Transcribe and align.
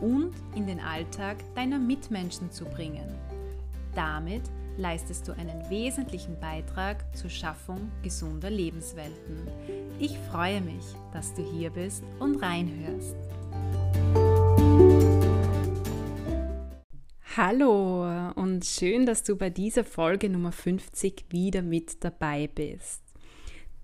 und 0.00 0.32
in 0.54 0.66
den 0.66 0.80
Alltag 0.80 1.36
deiner 1.54 1.78
Mitmenschen 1.78 2.50
zu 2.50 2.64
bringen. 2.64 3.14
Damit 3.94 4.42
leistest 4.76 5.26
du 5.26 5.32
einen 5.32 5.68
wesentlichen 5.68 6.38
Beitrag 6.38 7.04
zur 7.16 7.30
Schaffung 7.30 7.90
gesunder 8.02 8.50
Lebenswelten. 8.50 9.48
Ich 9.98 10.16
freue 10.30 10.60
mich, 10.60 10.84
dass 11.12 11.34
du 11.34 11.42
hier 11.42 11.70
bist 11.70 12.04
und 12.20 12.36
reinhörst. 12.36 13.16
Hallo 17.36 18.32
und 18.34 18.64
schön, 18.64 19.06
dass 19.06 19.22
du 19.22 19.36
bei 19.36 19.50
dieser 19.50 19.84
Folge 19.84 20.28
Nummer 20.28 20.52
50 20.52 21.26
wieder 21.30 21.62
mit 21.62 22.02
dabei 22.02 22.48
bist. 22.52 23.02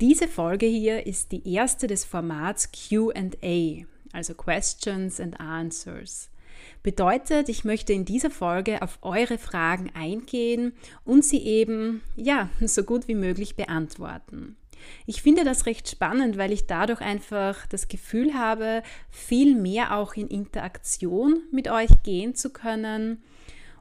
Diese 0.01 0.27
Folge 0.27 0.67
hier 0.67 1.07
ist 1.07 1.31
die 1.31 1.49
erste 1.55 1.87
des 1.87 2.05
Formats 2.05 2.71
QA, 2.73 3.87
also 4.15 4.35
Questions 4.35 5.21
and 5.21 5.39
Answers. 5.41 6.31
Bedeutet, 6.83 7.49
ich 7.49 7.65
möchte 7.65 7.93
in 7.93 8.05
dieser 8.05 8.31
Folge 8.31 8.83
auf 8.83 8.99
eure 9.03 9.39
Fragen 9.39 9.91
eingehen 9.95 10.73
und 11.05 11.25
sie 11.25 11.43
eben, 11.43 12.03
ja, 12.17 12.49
so 12.61 12.85
gut 12.85 13.09
wie 13.09 13.15
möglich 13.15 13.57
beantworten. 13.57 14.57
Ich 15.07 15.23
finde 15.23 15.45
das 15.45 15.67
recht 15.67 15.89
spannend, 15.89 16.37
weil 16.37 16.53
ich 16.53 16.67
dadurch 16.67 17.01
einfach 17.01 17.67
das 17.67 17.89
Gefühl 17.89 18.35
habe, 18.35 18.83
viel 19.11 19.55
mehr 19.55 19.97
auch 19.97 20.15
in 20.15 20.29
Interaktion 20.29 21.43
mit 21.51 21.69
euch 21.69 21.91
gehen 22.03 22.35
zu 22.35 22.51
können 22.51 23.23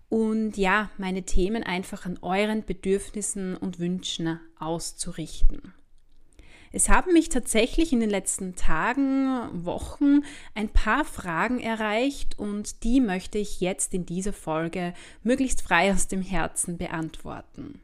und 0.09 0.57
ja, 0.57 0.91
meine 0.97 1.23
Themen 1.23 1.63
einfach 1.63 2.05
an 2.05 2.19
euren 2.21 2.63
Bedürfnissen 2.63 3.57
und 3.57 3.79
Wünschen 3.79 4.39
auszurichten. 4.59 5.73
Es 6.75 6.89
haben 6.89 7.13
mich 7.13 7.29
tatsächlich 7.29 7.93
in 7.93 7.99
den 7.99 8.09
letzten 8.09 8.55
Tagen, 8.55 9.63
Wochen 9.63 10.21
ein 10.55 10.69
paar 10.69 11.05
Fragen 11.05 11.59
erreicht 11.59 12.39
und 12.39 12.83
die 12.83 12.99
möchte 12.99 13.37
ich 13.37 13.61
jetzt 13.61 13.93
in 13.93 14.07
dieser 14.07 14.33
Folge 14.33 14.95
möglichst 15.21 15.61
frei 15.61 15.93
aus 15.93 16.07
dem 16.07 16.23
Herzen 16.23 16.79
beantworten. 16.79 17.79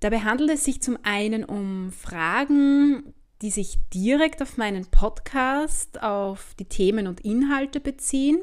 Dabei 0.00 0.20
handelt 0.20 0.48
es 0.48 0.64
sich 0.64 0.80
zum 0.80 0.96
einen 1.02 1.44
um 1.44 1.92
Fragen, 1.92 3.12
die 3.42 3.50
sich 3.50 3.78
direkt 3.92 4.40
auf 4.40 4.56
meinen 4.56 4.86
Podcast, 4.86 6.02
auf 6.02 6.54
die 6.58 6.64
Themen 6.64 7.06
und 7.06 7.20
Inhalte 7.20 7.78
beziehen, 7.78 8.38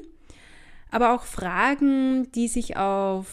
aber 0.91 1.15
auch 1.15 1.23
Fragen, 1.23 2.31
die 2.33 2.47
sich 2.47 2.77
auf 2.77 3.25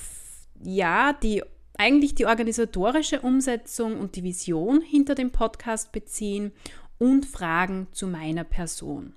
ja, 0.63 1.13
die 1.13 1.43
eigentlich 1.77 2.15
die 2.15 2.27
organisatorische 2.27 3.21
Umsetzung 3.21 3.99
und 3.99 4.17
die 4.17 4.23
Vision 4.23 4.81
hinter 4.81 5.15
dem 5.15 5.33
Podcast 5.33 5.93
beziehen 5.93 6.53
und 6.99 7.27
Fragen 7.27 7.89
zu 7.93 8.07
meiner 8.07 8.45
Person. 8.45 9.15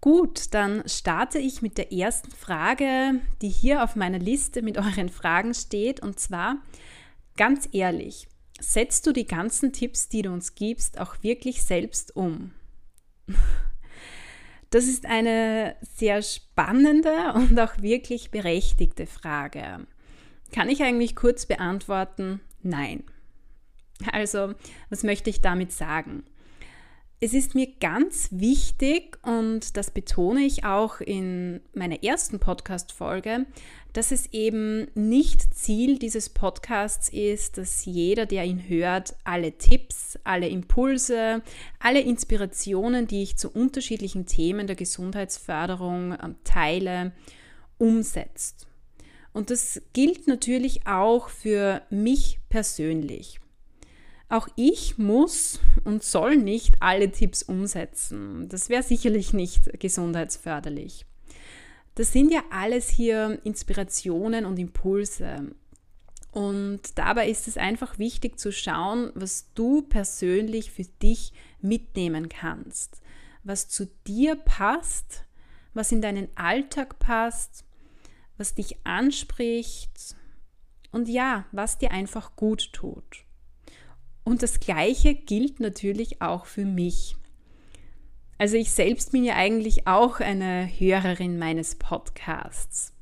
Gut, 0.00 0.54
dann 0.54 0.88
starte 0.88 1.38
ich 1.38 1.62
mit 1.62 1.76
der 1.76 1.92
ersten 1.92 2.30
Frage, 2.30 3.20
die 3.42 3.48
hier 3.48 3.82
auf 3.82 3.96
meiner 3.96 4.18
Liste 4.18 4.62
mit 4.62 4.78
euren 4.78 5.08
Fragen 5.08 5.54
steht. 5.54 6.00
Und 6.00 6.20
zwar, 6.20 6.58
ganz 7.36 7.68
ehrlich, 7.72 8.28
setzt 8.60 9.06
du 9.06 9.12
die 9.12 9.26
ganzen 9.26 9.72
Tipps, 9.72 10.08
die 10.08 10.22
du 10.22 10.32
uns 10.32 10.54
gibst, 10.54 11.00
auch 11.00 11.22
wirklich 11.22 11.62
selbst 11.62 12.14
um? 12.16 12.52
Das 14.70 14.84
ist 14.84 15.06
eine 15.06 15.76
sehr 15.96 16.20
spannende 16.20 17.32
und 17.34 17.58
auch 17.58 17.80
wirklich 17.80 18.30
berechtigte 18.30 19.06
Frage 19.06 19.86
kann 20.52 20.68
ich 20.68 20.82
eigentlich 20.82 21.16
kurz 21.16 21.46
beantworten, 21.46 22.40
nein. 22.62 23.04
Also, 24.12 24.54
was 24.90 25.02
möchte 25.02 25.30
ich 25.30 25.40
damit 25.40 25.72
sagen? 25.72 26.22
Es 27.20 27.34
ist 27.34 27.56
mir 27.56 27.66
ganz 27.80 28.28
wichtig, 28.30 29.18
und 29.22 29.76
das 29.76 29.90
betone 29.90 30.42
ich 30.42 30.64
auch 30.64 31.00
in 31.00 31.60
meiner 31.74 32.04
ersten 32.04 32.38
Podcast-Folge, 32.38 33.44
dass 33.92 34.12
es 34.12 34.32
eben 34.32 34.86
nicht 34.94 35.52
Ziel 35.52 35.98
dieses 35.98 36.28
Podcasts 36.28 37.08
ist, 37.08 37.58
dass 37.58 37.84
jeder, 37.84 38.24
der 38.24 38.44
ihn 38.44 38.68
hört, 38.68 39.16
alle 39.24 39.58
Tipps, 39.58 40.16
alle 40.22 40.48
Impulse, 40.48 41.42
alle 41.80 42.02
Inspirationen, 42.02 43.08
die 43.08 43.24
ich 43.24 43.36
zu 43.36 43.50
unterschiedlichen 43.50 44.26
Themen 44.26 44.68
der 44.68 44.76
Gesundheitsförderung 44.76 46.16
ähm, 46.22 46.36
teile, 46.44 47.10
umsetzt. 47.78 48.67
Und 49.32 49.50
das 49.50 49.80
gilt 49.92 50.26
natürlich 50.26 50.86
auch 50.86 51.28
für 51.28 51.82
mich 51.90 52.40
persönlich. 52.48 53.40
Auch 54.28 54.48
ich 54.56 54.98
muss 54.98 55.60
und 55.84 56.02
soll 56.02 56.36
nicht 56.36 56.74
alle 56.80 57.10
Tipps 57.10 57.42
umsetzen. 57.42 58.48
Das 58.48 58.68
wäre 58.68 58.82
sicherlich 58.82 59.32
nicht 59.32 59.80
gesundheitsförderlich. 59.80 61.06
Das 61.94 62.12
sind 62.12 62.32
ja 62.32 62.42
alles 62.50 62.88
hier 62.88 63.40
Inspirationen 63.44 64.44
und 64.44 64.58
Impulse. 64.58 65.52
Und 66.30 66.80
dabei 66.96 67.28
ist 67.28 67.48
es 67.48 67.56
einfach 67.56 67.98
wichtig 67.98 68.38
zu 68.38 68.52
schauen, 68.52 69.10
was 69.14 69.52
du 69.54 69.82
persönlich 69.82 70.70
für 70.70 70.84
dich 70.84 71.32
mitnehmen 71.60 72.28
kannst, 72.28 73.00
was 73.44 73.68
zu 73.68 73.86
dir 74.06 74.36
passt, 74.36 75.24
was 75.74 75.90
in 75.90 76.02
deinen 76.02 76.28
Alltag 76.36 76.98
passt 76.98 77.64
was 78.38 78.54
dich 78.54 78.76
anspricht 78.84 80.16
und 80.90 81.08
ja, 81.08 81.44
was 81.52 81.78
dir 81.78 81.90
einfach 81.90 82.36
gut 82.36 82.72
tut. 82.72 83.24
Und 84.24 84.42
das 84.42 84.60
Gleiche 84.60 85.14
gilt 85.14 85.60
natürlich 85.60 86.22
auch 86.22 86.46
für 86.46 86.64
mich. 86.64 87.16
Also 88.38 88.56
ich 88.56 88.70
selbst 88.70 89.12
bin 89.12 89.24
ja 89.24 89.34
eigentlich 89.34 89.86
auch 89.86 90.20
eine 90.20 90.66
Hörerin 90.66 91.38
meines 91.38 91.74
Podcasts. 91.74 92.94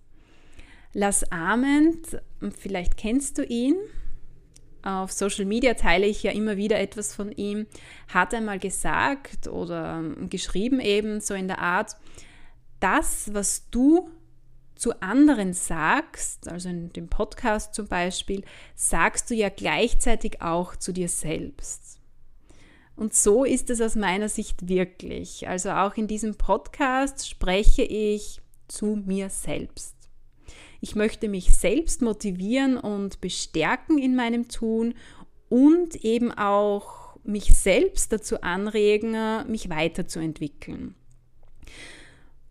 Lars 0.92 1.30
Ament, 1.30 2.22
vielleicht 2.58 2.96
kennst 2.96 3.36
du 3.36 3.44
ihn, 3.44 3.76
auf 4.82 5.12
Social 5.12 5.44
Media 5.44 5.74
teile 5.74 6.06
ich 6.06 6.22
ja 6.22 6.30
immer 6.30 6.56
wieder 6.56 6.78
etwas 6.78 7.14
von 7.14 7.32
ihm, 7.32 7.66
hat 8.08 8.32
einmal 8.32 8.58
gesagt 8.58 9.48
oder 9.48 10.02
geschrieben 10.30 10.80
eben 10.80 11.20
so 11.20 11.34
in 11.34 11.48
der 11.48 11.58
Art, 11.58 11.96
das, 12.80 13.34
was 13.34 13.68
du 13.70 14.08
zu 14.76 15.00
anderen 15.02 15.52
sagst, 15.54 16.48
also 16.48 16.68
in 16.68 16.92
dem 16.92 17.08
Podcast 17.08 17.74
zum 17.74 17.88
Beispiel, 17.88 18.44
sagst 18.74 19.30
du 19.30 19.34
ja 19.34 19.48
gleichzeitig 19.48 20.42
auch 20.42 20.76
zu 20.76 20.92
dir 20.92 21.08
selbst. 21.08 21.98
Und 22.94 23.14
so 23.14 23.44
ist 23.44 23.68
es 23.70 23.80
aus 23.80 23.94
meiner 23.94 24.28
Sicht 24.28 24.68
wirklich. 24.68 25.48
Also 25.48 25.70
auch 25.70 25.96
in 25.96 26.06
diesem 26.06 26.36
Podcast 26.36 27.28
spreche 27.28 27.82
ich 27.82 28.40
zu 28.68 29.02
mir 29.04 29.28
selbst. 29.28 29.94
Ich 30.80 30.94
möchte 30.94 31.28
mich 31.28 31.54
selbst 31.54 32.02
motivieren 32.02 32.76
und 32.78 33.20
bestärken 33.20 33.98
in 33.98 34.16
meinem 34.16 34.48
Tun 34.48 34.94
und 35.48 35.96
eben 36.04 36.32
auch 36.32 37.16
mich 37.22 37.56
selbst 37.56 38.12
dazu 38.12 38.40
anregen, 38.42 39.16
mich 39.50 39.68
weiterzuentwickeln. 39.68 40.94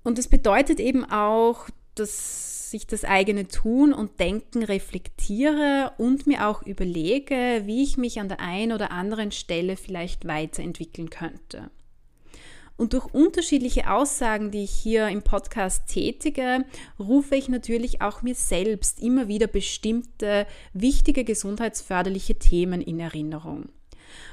Und 0.03 0.17
das 0.17 0.27
bedeutet 0.27 0.79
eben 0.79 1.03
auch, 1.05 1.67
dass 1.95 2.73
ich 2.73 2.87
das 2.87 3.03
eigene 3.03 3.47
Tun 3.47 3.93
und 3.93 4.19
Denken 4.19 4.63
reflektiere 4.63 5.93
und 5.97 6.27
mir 6.27 6.47
auch 6.47 6.61
überlege, 6.63 7.63
wie 7.65 7.83
ich 7.83 7.97
mich 7.97 8.19
an 8.19 8.27
der 8.27 8.39
einen 8.39 8.71
oder 8.71 8.91
anderen 8.91 9.31
Stelle 9.31 9.77
vielleicht 9.77 10.27
weiterentwickeln 10.27 11.09
könnte. 11.09 11.69
Und 12.77 12.91
durch 12.91 13.05
unterschiedliche 13.13 13.89
Aussagen, 13.89 14.51
die 14.51 14.65
ich 14.65 14.71
hier 14.71 15.07
im 15.07 15.21
Podcast 15.21 15.87
tätige, 15.87 16.65
rufe 16.99 17.35
ich 17.35 17.47
natürlich 17.47 18.01
auch 18.01 18.21
mir 18.21 18.35
selbst 18.35 19.01
immer 19.01 19.29
wieder 19.29 19.47
bestimmte 19.47 20.45
wichtige 20.73 21.23
gesundheitsförderliche 21.23 22.35
Themen 22.35 22.81
in 22.81 22.99
Erinnerung. 22.99 23.69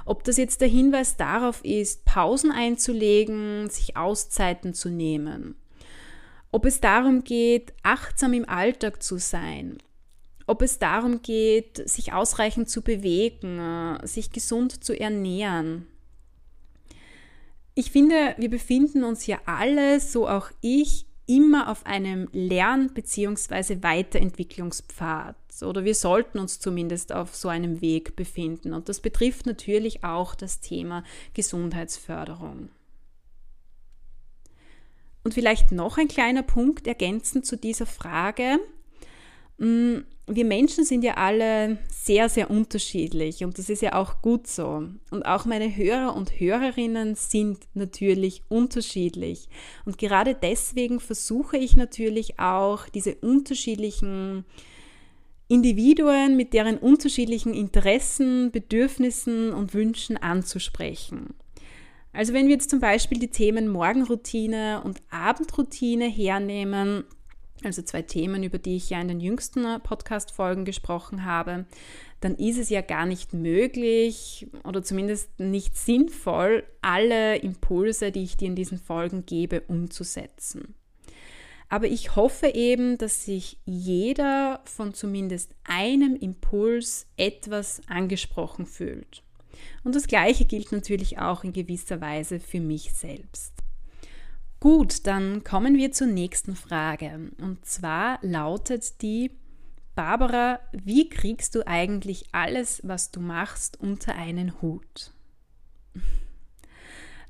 Ob 0.05 0.25
das 0.25 0.37
jetzt 0.37 0.61
der 0.61 0.69
Hinweis 0.69 1.17
darauf 1.17 1.65
ist, 1.65 2.05
Pausen 2.05 2.51
einzulegen, 2.51 3.71
sich 3.71 3.97
Auszeiten 3.97 4.75
zu 4.75 4.89
nehmen 4.89 5.55
ob 6.53 6.67
es 6.67 6.81
darum 6.81 7.25
geht, 7.25 7.73
achtsam 7.83 8.35
im 8.35 8.49
Alltag 8.49 9.03
zu 9.03 9.19
sein, 9.19 9.79
ob 10.47 10.63
es 10.63 10.79
darum 10.79 11.23
geht, 11.23 11.89
sich 11.89 12.13
ausreichend 12.13 12.69
zu 12.69 12.83
bewegen, 12.83 13.59
äh, 13.59 14.07
sich 14.07 14.31
gesund 14.31 14.85
zu 14.85 14.99
ernähren. 14.99 15.87
Ich 17.75 17.91
finde, 17.91 18.35
wir 18.37 18.51
befinden 18.51 19.03
uns 19.03 19.27
ja 19.27 19.41
alle, 19.47 19.99
so 19.99 20.29
auch 20.29 20.51
ich, 20.61 21.07
immer 21.27 21.71
auf 21.71 21.87
einem 21.87 22.29
Lern- 22.33 22.93
bzw. 22.93 23.83
Weiterentwicklungspfad 23.83 25.37
oder 25.63 25.85
wir 25.85 25.95
sollten 25.95 26.39
uns 26.39 26.59
zumindest 26.59 27.13
auf 27.13 27.35
so 27.35 27.49
einem 27.49 27.81
Weg 27.81 28.17
befinden. 28.17 28.73
Und 28.73 28.89
das 28.89 29.01
betrifft 29.01 29.47
natürlich 29.47 30.03
auch 30.05 30.35
das 30.35 30.61
Thema 30.61 31.05
Gesundheitsförderung. 31.35 32.69
Und 35.25 35.35
vielleicht 35.35 35.73
noch 35.73 35.99
ein 35.99 36.09
kleiner 36.09 36.43
Punkt 36.43 36.87
ergänzend 36.87 37.47
zu 37.47 37.57
dieser 37.57 37.87
Frage. 37.87 38.59
Mm, 39.59 39.99
wir 40.27 40.45
Menschen 40.45 40.85
sind 40.85 41.05
ja 41.05 41.15
alle 41.15 41.79
sehr, 41.91 42.29
sehr 42.29 42.51
unterschiedlich 42.51 43.45
und 43.45 43.59
das 43.59 43.69
ist 43.69 43.83
ja 43.83 43.95
auch 43.95 44.23
gut 44.23 44.47
so. 44.47 44.89
Und 45.11 45.23
auch 45.25 45.45
meine 45.45 45.77
Hörer 45.77 46.15
und 46.17 46.41
Hörerinnen 46.41 47.15
sind 47.15 47.59
natürlich 47.75 48.43
unterschiedlich. 48.49 49.49
Und 49.85 49.99
gerade 49.99 50.35
deswegen 50.35 51.01
versuche 51.01 51.57
ich 51.57 51.77
natürlich 51.77 52.39
auch 52.39 52.89
diese 52.89 53.17
unterschiedlichen 53.17 54.45
Individuen 55.49 56.37
mit 56.37 56.55
deren 56.55 56.79
unterschiedlichen 56.79 57.53
Interessen, 57.53 58.51
Bedürfnissen 58.53 59.53
und 59.53 59.75
Wünschen 59.75 60.17
anzusprechen. 60.17 61.35
Also 62.13 62.35
wenn 62.35 62.47
wir 62.47 62.55
jetzt 62.55 62.71
zum 62.71 62.81
Beispiel 62.81 63.19
die 63.19 63.31
Themen 63.31 63.69
Morgenroutine 63.69 64.83
und 64.85 65.01
Abendroutine 65.11 66.07
hernehmen, 66.07 67.05
also 67.65 67.83
zwei 67.83 68.03
Themen, 68.03 68.43
über 68.43 68.59
die 68.59 68.77
ich 68.77 68.91
ja 68.91 69.01
in 69.01 69.09
den 69.09 69.21
jüngsten 69.21 69.65
Podcast-Folgen 69.83 70.65
gesprochen 70.65 71.25
habe, 71.25 71.67
dann 72.21 72.35
ist 72.37 72.59
es 72.59 72.69
ja 72.69 72.81
gar 72.83 73.07
nicht 73.07 73.33
möglich 73.33 74.49
oder 74.65 74.83
zumindest 74.83 75.39
nicht 75.41 75.77
sinnvoll, 75.77 76.65
alle 76.83 77.37
Impulse, 77.37 78.13
die 78.13 78.23
ich 78.23 78.37
dir 78.37 78.49
in 78.49 78.57
diesen 78.57 78.79
Folgen 78.79 79.25
gebe, 79.27 79.63
umzusetzen. 79.63 80.75
Aber 81.69 81.87
ich 81.87 82.17
hoffe 82.17 82.49
eben, 82.49 82.99
dass 82.99 83.25
sich 83.25 83.57
jeder 83.65 84.61
von 84.65 84.93
zumindest 84.93 85.55
einem 85.65 86.17
Impuls 86.17 87.07
etwas 87.17 87.81
angesprochen 87.87 88.67
fühlt. 88.67 89.23
Und 89.85 89.95
das 89.95 90.07
Gleiche 90.07 90.45
gilt 90.45 90.73
natürlich 90.73 91.19
auch 91.19 91.45
in 91.45 91.53
gewisser 91.53 92.01
Weise 92.01 92.41
für 92.41 92.61
mich 92.61 92.93
selbst. 92.93 93.53
Gut, 94.61 95.07
dann 95.07 95.43
kommen 95.43 95.77
wir 95.77 95.91
zur 95.93 96.07
nächsten 96.07 96.55
Frage. 96.55 97.33
Und 97.39 97.67
zwar 97.67 98.19
lautet 98.23 99.03
die, 99.03 99.33
Barbara, 99.95 100.61
wie 100.73 101.09
kriegst 101.09 101.55
du 101.55 101.67
eigentlich 101.67 102.27
alles, 102.33 102.81
was 102.85 103.11
du 103.11 103.21
machst, 103.21 103.79
unter 103.79 104.15
einen 104.15 104.63
Hut? 104.63 105.13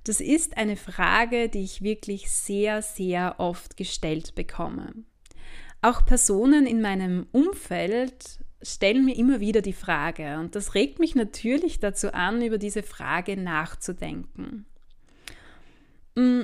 Das 0.05 0.21
ist 0.21 0.57
eine 0.57 0.77
Frage, 0.77 1.49
die 1.49 1.63
ich 1.63 1.83
wirklich 1.83 2.31
sehr, 2.31 2.83
sehr 2.83 3.37
oft 3.39 3.77
gestellt 3.77 4.35
bekomme. 4.35 4.93
Auch 5.81 6.05
Personen 6.05 6.67
in 6.67 6.81
meinem 6.81 7.27
Umfeld 7.33 8.41
stellen 8.63 9.05
mir 9.05 9.17
immer 9.17 9.41
wieder 9.41 9.63
die 9.63 9.73
Frage 9.73 10.39
und 10.39 10.55
das 10.55 10.75
regt 10.75 10.99
mich 10.99 11.15
natürlich 11.15 11.81
dazu 11.81 12.13
an, 12.13 12.43
über 12.43 12.59
diese 12.59 12.83
Frage 12.83 13.37
nachzudenken. 13.37 14.67
Mm, 16.15 16.43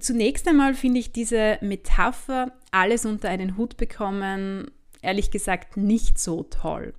zunächst 0.00 0.46
einmal 0.48 0.74
finde 0.74 1.00
ich 1.00 1.12
diese 1.12 1.58
Metapher, 1.60 2.52
alles 2.70 3.04
unter 3.04 3.28
einen 3.28 3.56
Hut 3.56 3.76
bekommen, 3.76 4.70
ehrlich 5.02 5.30
gesagt 5.30 5.76
nicht 5.76 6.18
so 6.18 6.42
toll. 6.44 6.94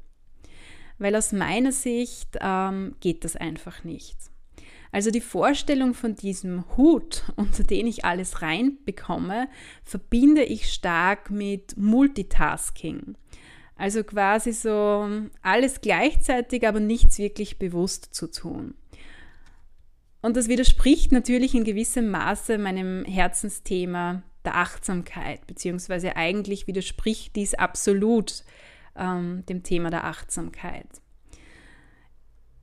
Weil 1.00 1.16
aus 1.16 1.32
meiner 1.32 1.72
Sicht 1.72 2.38
ähm, 2.42 2.96
geht 3.00 3.24
das 3.24 3.36
einfach 3.36 3.84
nicht. 3.84 4.18
Also 4.92 5.12
die 5.12 5.22
Vorstellung 5.22 5.94
von 5.94 6.16
diesem 6.16 6.64
Hut, 6.76 7.24
unter 7.36 7.64
den 7.64 7.88
ich 7.88 8.06
alles 8.06 8.42
reinbekomme, 8.42 9.48
verbinde 9.84 10.44
ich 10.44 10.72
stark 10.74 11.30
mit 11.30 11.78
Multitasking. 11.78 13.16
Also 13.78 14.04
quasi 14.04 14.54
so 14.54 15.08
alles 15.42 15.82
gleichzeitig, 15.82 16.68
aber 16.68 16.80
nichts 16.80 17.20
wirklich 17.20 17.60
bewusst 17.60 18.14
zu 18.14 18.30
tun. 18.32 18.74
Und 20.22 20.36
das 20.36 20.48
widerspricht 20.48 21.12
natürlich 21.12 21.54
in 21.54 21.64
gewissem 21.64 22.10
Maße 22.10 22.58
meinem 22.58 23.06
Herzensthema 23.06 24.24
der 24.44 24.56
Achtsamkeit, 24.56 25.46
beziehungsweise 25.46 26.16
eigentlich 26.16 26.68
widerspricht 26.68 27.36
dies 27.36 27.54
absolut 27.54 28.44
ähm, 28.96 29.46
dem 29.48 29.64
Thema 29.64 29.90
der 29.90 30.06
Achtsamkeit. 30.06 30.88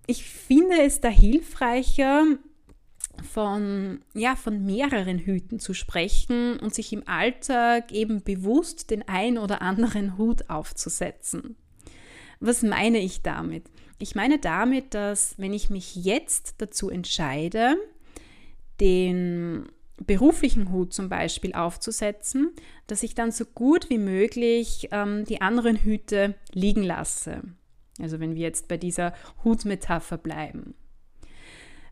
Ich 0.06 0.24
finde 0.24 0.82
es 0.82 1.00
da 1.00 1.08
hilfreicher, 1.08 2.24
von, 3.22 4.00
ja, 4.14 4.36
von 4.36 4.64
mehreren 4.64 5.18
Hüten 5.18 5.58
zu 5.58 5.74
sprechen 5.74 6.58
und 6.58 6.74
sich 6.74 6.92
im 6.92 7.06
Alltag 7.06 7.92
eben 7.92 8.22
bewusst 8.22 8.90
den 8.90 9.06
ein 9.08 9.38
oder 9.38 9.62
anderen 9.62 10.18
Hut 10.18 10.50
aufzusetzen. 10.50 11.56
Was 12.40 12.62
meine 12.62 12.98
ich 12.98 13.22
damit? 13.22 13.70
Ich 13.98 14.14
meine 14.14 14.38
damit, 14.38 14.94
dass 14.94 15.38
wenn 15.38 15.52
ich 15.52 15.70
mich 15.70 15.96
jetzt 15.96 16.56
dazu 16.58 16.90
entscheide, 16.90 17.76
den 18.80 19.66
beruflichen 19.98 20.72
Hut 20.72 20.92
zum 20.92 21.08
Beispiel 21.08 21.54
aufzusetzen, 21.54 22.50
dass 22.86 23.02
ich 23.02 23.14
dann 23.14 23.30
so 23.30 23.44
gut 23.44 23.90
wie 23.90 23.98
möglich 23.98 24.88
ähm, 24.90 25.24
die 25.24 25.40
anderen 25.40 25.76
Hüte 25.76 26.34
liegen 26.52 26.82
lasse. 26.82 27.42
Also 28.00 28.18
wenn 28.18 28.34
wir 28.34 28.42
jetzt 28.42 28.66
bei 28.66 28.76
dieser 28.76 29.14
Hutmetapher 29.44 30.18
bleiben. 30.18 30.74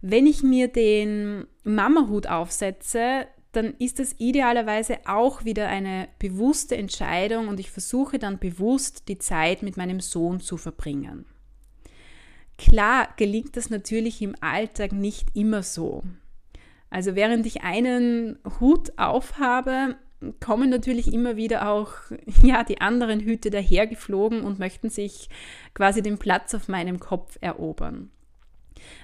Wenn 0.03 0.27
ich 0.27 0.43
mir 0.43 0.69
den 0.69 1.47
Mama-Hut 1.63 2.27
aufsetze, 2.27 3.27
dann 3.53 3.75
ist 3.79 3.99
das 3.99 4.17
idealerweise 4.19 4.99
auch 5.07 5.45
wieder 5.45 5.69
eine 5.69 6.09
bewusste 6.19 6.77
Entscheidung 6.77 7.49
und 7.49 7.61
ich 7.61 7.71
versuche 7.71 8.19
dann 8.19 8.39
bewusst 8.39 9.09
die 9.09 9.19
Zeit 9.19 9.63
mit 9.63 9.77
meinem 9.77 10.01
Sohn 10.01 10.41
zu 10.41 10.57
verbringen. 10.57 11.27
Klar 12.59 13.09
gelingt 13.17 13.57
das 13.57 13.71
natürlich 13.71 14.23
im 14.23 14.35
Alltag 14.41 14.93
nicht 14.93 15.29
immer 15.35 15.63
so. 15.63 16.03
Also 16.91 17.15
während 17.15 17.47
ich 17.47 17.63
einen 17.63 18.39
Hut 18.61 18.99
aufhabe, 18.99 19.97
kommen 20.41 20.71
natürlich 20.71 21.13
immer 21.13 21.37
wieder 21.37 21.69
auch 21.69 21.93
ja, 22.43 22.65
die 22.65 22.81
anderen 22.81 23.21
Hüte 23.21 23.51
dahergeflogen 23.51 24.43
und 24.43 24.59
möchten 24.59 24.91
sich 24.91 25.29
quasi 25.75 26.03
den 26.03 26.19
Platz 26.19 26.55
auf 26.55 26.69
meinem 26.69 26.99
Kopf 26.99 27.39
erobern. 27.41 28.11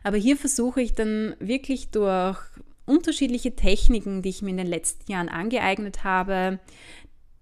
Aber 0.03 0.17
hier 0.17 0.37
versuche 0.37 0.81
ich 0.81 0.95
dann 0.95 1.35
wirklich 1.41 1.91
durch 1.91 2.39
unterschiedliche 2.87 3.55
Techniken, 3.55 4.23
die 4.23 4.31
ich 4.31 4.43
mir 4.43 4.51
in 4.51 4.57
den 4.57 4.67
letzten 4.67 5.11
Jahren 5.13 5.29
angeeignet 5.29 6.05
habe, 6.05 6.59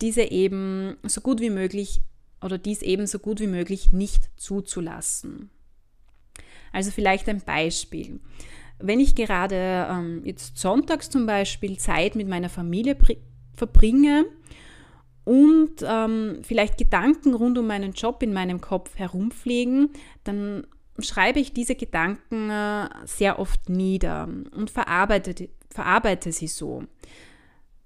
diese 0.00 0.22
eben 0.22 0.96
so 1.04 1.20
gut 1.20 1.40
wie 1.40 1.50
möglich 1.50 2.00
oder 2.42 2.58
dies 2.58 2.82
eben 2.82 3.06
so 3.06 3.18
gut 3.18 3.40
wie 3.40 3.46
möglich 3.46 3.92
nicht 3.92 4.28
zuzulassen. 4.36 5.50
Also 6.72 6.90
vielleicht 6.90 7.28
ein 7.28 7.40
Beispiel. 7.40 8.20
Wenn 8.78 9.00
ich 9.00 9.14
gerade 9.14 9.86
ähm, 9.90 10.22
jetzt 10.24 10.58
sonntags 10.58 11.08
zum 11.08 11.24
Beispiel 11.24 11.78
Zeit 11.78 12.14
mit 12.14 12.28
meiner 12.28 12.50
Familie 12.50 12.96
verbringe 13.54 14.26
und 15.24 15.76
ähm, 15.82 16.40
vielleicht 16.42 16.76
Gedanken 16.76 17.34
rund 17.34 17.56
um 17.56 17.66
meinen 17.66 17.92
Job 17.92 18.22
in 18.22 18.34
meinem 18.34 18.60
Kopf 18.60 18.98
herumfliegen, 18.98 19.90
dann 20.24 20.66
schreibe 20.98 21.40
ich 21.40 21.52
diese 21.52 21.74
Gedanken 21.74 22.50
äh, 22.50 22.88
sehr 23.04 23.38
oft 23.38 23.68
nieder 23.68 24.28
und 24.52 24.70
verarbeite, 24.70 25.48
verarbeite 25.70 26.32
sie 26.32 26.48
so. 26.48 26.84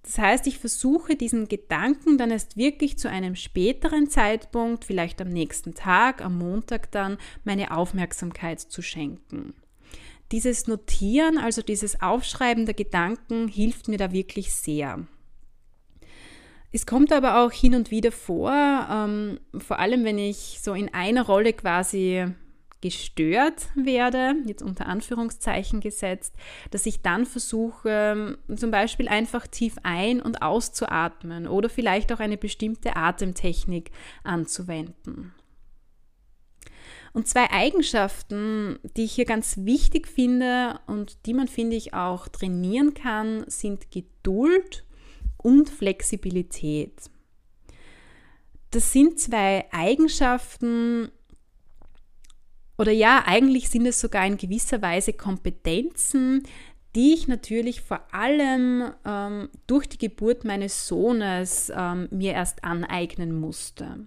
Das 0.03 0.19
heißt, 0.19 0.47
ich 0.47 0.59
versuche 0.59 1.15
diesen 1.15 1.49
Gedanken 1.49 2.17
dann 2.17 2.31
erst 2.31 2.57
wirklich 2.57 2.99
zu 2.99 3.09
einem 3.09 3.37
späteren 3.37 4.09
Zeitpunkt, 4.09 4.85
vielleicht 4.85 5.21
am 5.21 5.29
nächsten 5.29 5.75
Tag, 5.75 6.23
am 6.23 6.39
Montag 6.39 6.91
dann, 6.91 7.19
meine 7.45 7.77
Aufmerksamkeit 7.77 8.61
zu 8.61 8.81
schenken. 8.81 9.55
Dieses 10.33 10.67
Notieren, 10.69 11.39
also 11.39 11.61
dieses 11.61 12.01
Aufschreiben 12.01 12.65
der 12.65 12.75
Gedanken, 12.75 13.49
hilft 13.49 13.89
mir 13.89 13.99
da 13.99 14.13
wirklich 14.13 14.53
sehr. 14.55 15.07
Es 16.73 16.87
kommt 16.87 17.13
aber 17.13 17.45
auch 17.45 17.51
hin 17.51 17.75
und 17.75 17.91
wieder 17.91 18.13
vor, 18.13 18.53
ähm, 18.53 19.41
vor 19.59 19.81
allem 19.81 20.05
wenn 20.05 20.19
ich 20.19 20.61
so 20.63 20.73
in 20.73 20.93
einer 20.95 21.27
Rolle 21.27 21.53
quasi 21.53 22.27
gestört 22.81 23.69
werde, 23.75 24.35
jetzt 24.47 24.63
unter 24.63 24.87
Anführungszeichen 24.87 25.81
gesetzt, 25.81 26.35
dass 26.71 26.87
ich 26.87 27.03
dann 27.03 27.27
versuche, 27.27 28.39
zum 28.55 28.71
Beispiel 28.71 29.09
einfach 29.09 29.47
tief 29.47 29.77
ein- 29.83 30.21
und 30.21 30.43
auszuatmen 30.43 31.47
oder 31.47 31.69
vielleicht 31.69 32.13
auch 32.13 32.21
eine 32.21 32.37
bestimmte 32.37 32.97
Atemtechnik 32.97 33.91
anzuwenden. 34.25 35.35
Und 37.13 37.27
zwei 37.27 37.51
Eigenschaften, 37.51 38.79
die 38.97 39.05
ich 39.05 39.13
hier 39.13 39.25
ganz 39.25 39.57
wichtig 39.59 40.07
finde 40.07 40.79
und 40.87 41.27
die 41.27 41.35
man, 41.35 41.49
finde 41.49 41.77
ich, 41.77 41.93
auch 41.93 42.29
trainieren 42.29 42.95
kann, 42.95 43.45
sind 43.49 43.91
Geduld 43.91 44.85
und 45.37 45.69
Flexibilität. 45.69 47.11
Das 48.71 48.93
sind 48.93 49.19
zwei 49.19 49.67
Eigenschaften, 49.73 51.11
oder 52.81 52.93
ja, 52.93 53.25
eigentlich 53.27 53.69
sind 53.69 53.85
es 53.85 54.01
sogar 54.01 54.27
in 54.27 54.39
gewisser 54.39 54.81
Weise 54.81 55.13
Kompetenzen, 55.13 56.45
die 56.97 57.13
ich 57.13 57.29
natürlich 57.29 57.83
vor 57.83 58.01
allem 58.11 58.91
ähm, 59.05 59.51
durch 59.67 59.87
die 59.87 59.99
Geburt 59.99 60.47
meines 60.47 60.89
Sohnes 60.89 61.71
ähm, 61.77 62.09
mir 62.11 62.33
erst 62.33 62.65
aneignen 62.65 63.39
musste. 63.39 64.07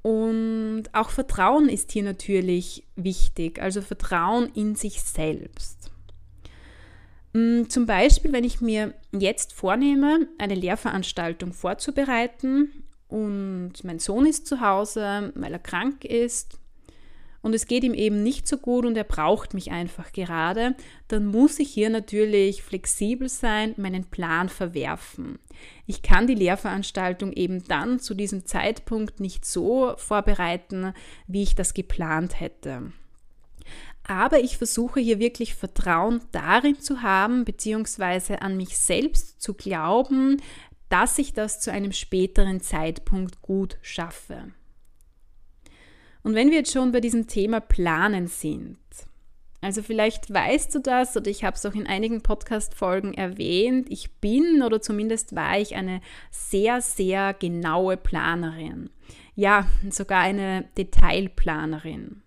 Und 0.00 0.84
auch 0.94 1.10
Vertrauen 1.10 1.68
ist 1.68 1.92
hier 1.92 2.02
natürlich 2.02 2.86
wichtig, 2.96 3.60
also 3.60 3.82
Vertrauen 3.82 4.50
in 4.54 4.74
sich 4.74 5.02
selbst. 5.02 5.90
Mm, 7.34 7.64
zum 7.68 7.84
Beispiel, 7.84 8.32
wenn 8.32 8.44
ich 8.44 8.62
mir 8.62 8.94
jetzt 9.12 9.52
vornehme, 9.52 10.28
eine 10.38 10.54
Lehrveranstaltung 10.54 11.52
vorzubereiten 11.52 12.84
und 13.08 13.84
mein 13.84 13.98
Sohn 13.98 14.24
ist 14.24 14.46
zu 14.46 14.62
Hause, 14.62 15.30
weil 15.34 15.52
er 15.52 15.58
krank 15.58 16.06
ist 16.06 16.58
und 17.44 17.54
es 17.54 17.66
geht 17.66 17.84
ihm 17.84 17.92
eben 17.92 18.22
nicht 18.22 18.48
so 18.48 18.56
gut 18.56 18.86
und 18.86 18.96
er 18.96 19.04
braucht 19.04 19.52
mich 19.52 19.70
einfach 19.70 20.12
gerade, 20.12 20.74
dann 21.08 21.26
muss 21.26 21.58
ich 21.58 21.70
hier 21.70 21.90
natürlich 21.90 22.62
flexibel 22.62 23.28
sein, 23.28 23.74
meinen 23.76 24.06
Plan 24.06 24.48
verwerfen. 24.48 25.38
Ich 25.86 26.00
kann 26.00 26.26
die 26.26 26.34
Lehrveranstaltung 26.34 27.34
eben 27.34 27.62
dann 27.68 28.00
zu 28.00 28.14
diesem 28.14 28.46
Zeitpunkt 28.46 29.20
nicht 29.20 29.44
so 29.44 29.92
vorbereiten, 29.98 30.94
wie 31.26 31.42
ich 31.42 31.54
das 31.54 31.74
geplant 31.74 32.40
hätte. 32.40 32.92
Aber 34.04 34.40
ich 34.40 34.56
versuche 34.56 35.00
hier 35.00 35.18
wirklich 35.18 35.54
Vertrauen 35.54 36.22
darin 36.32 36.80
zu 36.80 37.02
haben, 37.02 37.44
beziehungsweise 37.44 38.40
an 38.40 38.56
mich 38.56 38.78
selbst 38.78 39.42
zu 39.42 39.52
glauben, 39.52 40.40
dass 40.88 41.18
ich 41.18 41.34
das 41.34 41.60
zu 41.60 41.70
einem 41.70 41.92
späteren 41.92 42.62
Zeitpunkt 42.62 43.42
gut 43.42 43.76
schaffe. 43.82 44.54
Und 46.24 46.34
wenn 46.34 46.50
wir 46.50 46.58
jetzt 46.58 46.72
schon 46.72 46.90
bei 46.90 47.00
diesem 47.00 47.26
Thema 47.26 47.60
Planen 47.60 48.26
sind, 48.26 48.78
also 49.60 49.82
vielleicht 49.82 50.32
weißt 50.32 50.74
du 50.74 50.78
das 50.78 51.16
oder 51.16 51.30
ich 51.30 51.44
habe 51.44 51.56
es 51.56 51.64
auch 51.64 51.74
in 51.74 51.86
einigen 51.86 52.22
Podcast-Folgen 52.22 53.14
erwähnt, 53.14 53.86
ich 53.90 54.10
bin 54.16 54.62
oder 54.62 54.80
zumindest 54.80 55.36
war 55.36 55.58
ich 55.58 55.74
eine 55.74 56.00
sehr, 56.30 56.80
sehr 56.80 57.34
genaue 57.34 57.96
Planerin. 57.96 58.90
Ja, 59.34 59.66
sogar 59.90 60.20
eine 60.20 60.64
Detailplanerin. 60.76 62.22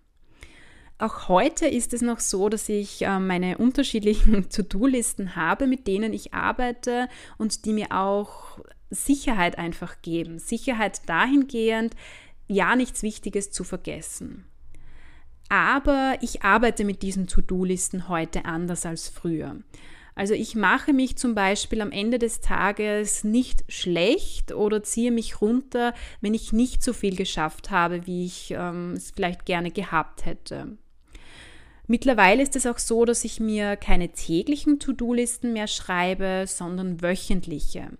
Auch 0.98 1.28
heute 1.28 1.66
ist 1.66 1.92
es 1.92 2.02
noch 2.02 2.20
so, 2.20 2.48
dass 2.48 2.68
ich 2.68 3.02
äh, 3.02 3.18
meine 3.18 3.58
unterschiedlichen 3.58 4.48
To-Do-Listen 4.50 5.36
habe, 5.36 5.66
mit 5.66 5.86
denen 5.86 6.12
ich 6.12 6.34
arbeite 6.34 7.08
und 7.36 7.64
die 7.64 7.72
mir 7.72 7.92
auch 7.92 8.58
Sicherheit 8.90 9.58
einfach 9.58 10.02
geben. 10.02 10.38
Sicherheit 10.38 11.08
dahingehend, 11.08 11.94
ja 12.48 12.74
nichts 12.74 13.02
Wichtiges 13.02 13.50
zu 13.52 13.62
vergessen. 13.62 14.44
Aber 15.48 16.18
ich 16.20 16.42
arbeite 16.42 16.84
mit 16.84 17.02
diesen 17.02 17.26
To-Do-Listen 17.26 18.08
heute 18.08 18.44
anders 18.44 18.84
als 18.84 19.08
früher. 19.08 19.56
Also 20.14 20.34
ich 20.34 20.56
mache 20.56 20.92
mich 20.92 21.16
zum 21.16 21.36
Beispiel 21.36 21.80
am 21.80 21.92
Ende 21.92 22.18
des 22.18 22.40
Tages 22.40 23.22
nicht 23.22 23.64
schlecht 23.68 24.52
oder 24.52 24.82
ziehe 24.82 25.12
mich 25.12 25.40
runter, 25.40 25.94
wenn 26.20 26.34
ich 26.34 26.52
nicht 26.52 26.82
so 26.82 26.92
viel 26.92 27.14
geschafft 27.14 27.70
habe, 27.70 28.06
wie 28.06 28.26
ich 28.26 28.50
ähm, 28.50 28.94
es 28.96 29.12
vielleicht 29.12 29.46
gerne 29.46 29.70
gehabt 29.70 30.26
hätte. 30.26 30.76
Mittlerweile 31.86 32.42
ist 32.42 32.56
es 32.56 32.66
auch 32.66 32.78
so, 32.78 33.04
dass 33.04 33.24
ich 33.24 33.38
mir 33.38 33.76
keine 33.76 34.10
täglichen 34.10 34.80
To-Do-Listen 34.80 35.52
mehr 35.52 35.68
schreibe, 35.68 36.44
sondern 36.46 37.00
wöchentliche 37.00 37.92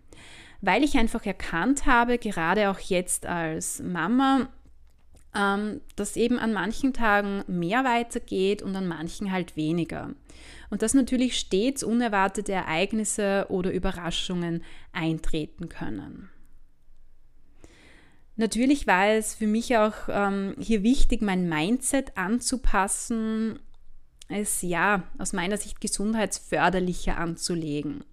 weil 0.61 0.83
ich 0.83 0.97
einfach 0.97 1.25
erkannt 1.25 1.87
habe, 1.87 2.19
gerade 2.19 2.71
auch 2.71 2.79
jetzt 2.81 3.27
als 3.27 3.81
Mama, 3.81 4.49
ähm, 5.35 5.81
dass 5.97 6.17
eben 6.17 6.39
an 6.39 6.53
manchen 6.53 6.93
Tagen 6.93 7.45
mehr 7.47 7.85
weitergeht 7.85 8.63
und 8.63 8.75
an 8.75 8.89
manchen 8.89 9.31
halt 9.31 9.57
weniger. 9.57 10.15
Und 10.71 10.83
dass 10.83 10.95
natürlich 10.95 11.39
stets 11.39 11.83
unerwartete 11.83 12.53
Ereignisse 12.53 13.47
oder 13.49 13.73
Überraschungen 13.73 14.63
eintreten 14.93 15.69
können. 15.69 16.31
Natürlich 18.37 18.87
war 18.87 19.09
es 19.09 19.35
für 19.35 19.49
mich 19.49 19.77
auch 19.77 19.95
ähm, 20.09 20.55
hier 20.59 20.83
wichtig, 20.83 21.23
mein 21.23 21.49
Mindset 21.49 22.17
anzupassen 22.17 23.59
es 24.29 24.63
ja 24.63 25.05
aus 25.19 25.33
meiner 25.33 25.57
Sicht 25.57 25.81
gesundheitsförderlicher 25.81 27.17
anzulegen. 27.17 28.05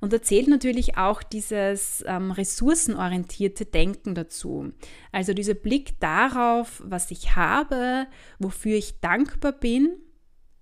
Und 0.00 0.12
da 0.12 0.22
zählt 0.22 0.48
natürlich 0.48 0.96
auch 0.96 1.22
dieses 1.22 2.04
ähm, 2.06 2.30
ressourcenorientierte 2.30 3.66
Denken 3.66 4.14
dazu. 4.14 4.72
Also 5.12 5.34
dieser 5.34 5.54
Blick 5.54 6.00
darauf, 6.00 6.82
was 6.84 7.10
ich 7.10 7.36
habe, 7.36 8.06
wofür 8.38 8.76
ich 8.76 9.00
dankbar 9.00 9.52
bin, 9.52 9.90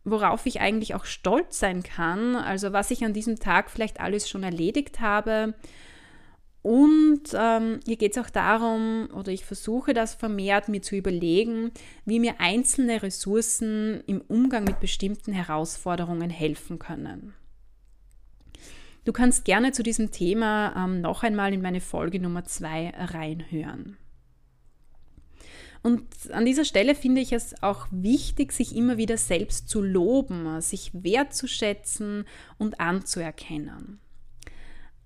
worauf 0.05 0.47
ich 0.47 0.61
eigentlich 0.61 0.95
auch 0.95 1.05
stolz 1.05 1.59
sein 1.59 1.83
kann, 1.83 2.37
also 2.37 2.73
was 2.73 2.91
ich 2.91 3.05
an 3.05 3.13
diesem 3.13 3.39
Tag 3.39 3.71
vielleicht 3.71 4.01
alles 4.01 4.29
schon 4.29 4.43
erledigt 4.43 5.01
habe 5.01 5.55
und 6.67 7.23
ähm, 7.33 7.79
hier 7.87 7.95
geht 7.95 8.17
es 8.17 8.19
auch 8.25 8.29
darum, 8.29 9.09
oder 9.15 9.31
ich 9.31 9.45
versuche 9.45 9.95
das 9.95 10.15
vermehrt, 10.15 10.69
mir 10.69 10.83
zu 10.83 10.97
überlegen, 10.97 11.71
wie 12.05 12.19
mir 12.19 12.41
einzelne 12.41 13.05
Ressourcen 13.05 14.03
im 14.09 14.21
Umgang 14.23 14.65
mit 14.65 14.81
bestimmten 14.81 15.33
Herausforderungen 15.33 16.29
helfen 16.29 16.81
können. 16.81 17.35
Du 19.05 19.13
kannst 19.13 19.45
gerne 19.45 19.71
zu 19.71 19.85
diesem 19.85 20.11
Thema 20.11 20.75
ähm, 20.77 21.01
noch 21.03 21.23
einmal 21.23 21.55
in 21.55 21.63
meine 21.63 21.81
Folge 21.81 22.19
Nummer 22.19 22.43
2 22.43 22.95
reinhören. 22.97 23.97
Und 25.85 26.03
an 26.33 26.47
dieser 26.47 26.65
Stelle 26.65 26.97
finde 26.97 27.21
ich 27.21 27.33
es 27.33 27.63
auch 27.63 27.87
wichtig, 27.93 28.51
sich 28.51 28.75
immer 28.75 28.97
wieder 28.97 29.19
selbst 29.19 29.69
zu 29.69 29.83
loben, 29.83 30.61
sich 30.61 30.91
wertzuschätzen 30.93 32.25
und 32.59 32.81
anzuerkennen. 32.81 34.01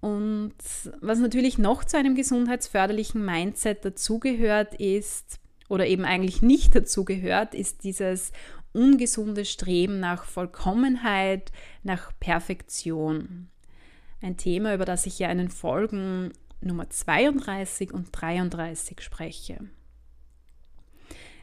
Und 0.01 0.55
was 1.01 1.19
natürlich 1.19 1.59
noch 1.59 1.85
zu 1.85 1.99
einem 1.99 2.15
gesundheitsförderlichen 2.15 3.25
Mindset 3.25 3.85
dazugehört 3.85 4.75
ist, 4.75 5.41
oder 5.71 5.87
eben 5.87 6.05
eigentlich 6.05 6.43
nicht 6.43 6.75
dazugehört, 6.75 7.55
ist 7.55 7.85
dieses 7.85 8.33
ungesunde 8.73 9.45
Streben 9.45 10.01
nach 10.01 10.25
Vollkommenheit, 10.25 11.53
nach 11.85 12.13
Perfektion. 12.19 13.49
Ein 14.21 14.37
Thema, 14.37 14.75
über 14.75 14.85
das 14.85 15.07
ich 15.07 15.19
ja 15.19 15.31
in 15.31 15.49
Folgen 15.49 16.33
Nummer 16.61 16.91
32 16.91 17.93
und 17.93 18.09
33 18.13 19.01
spreche. 19.01 19.61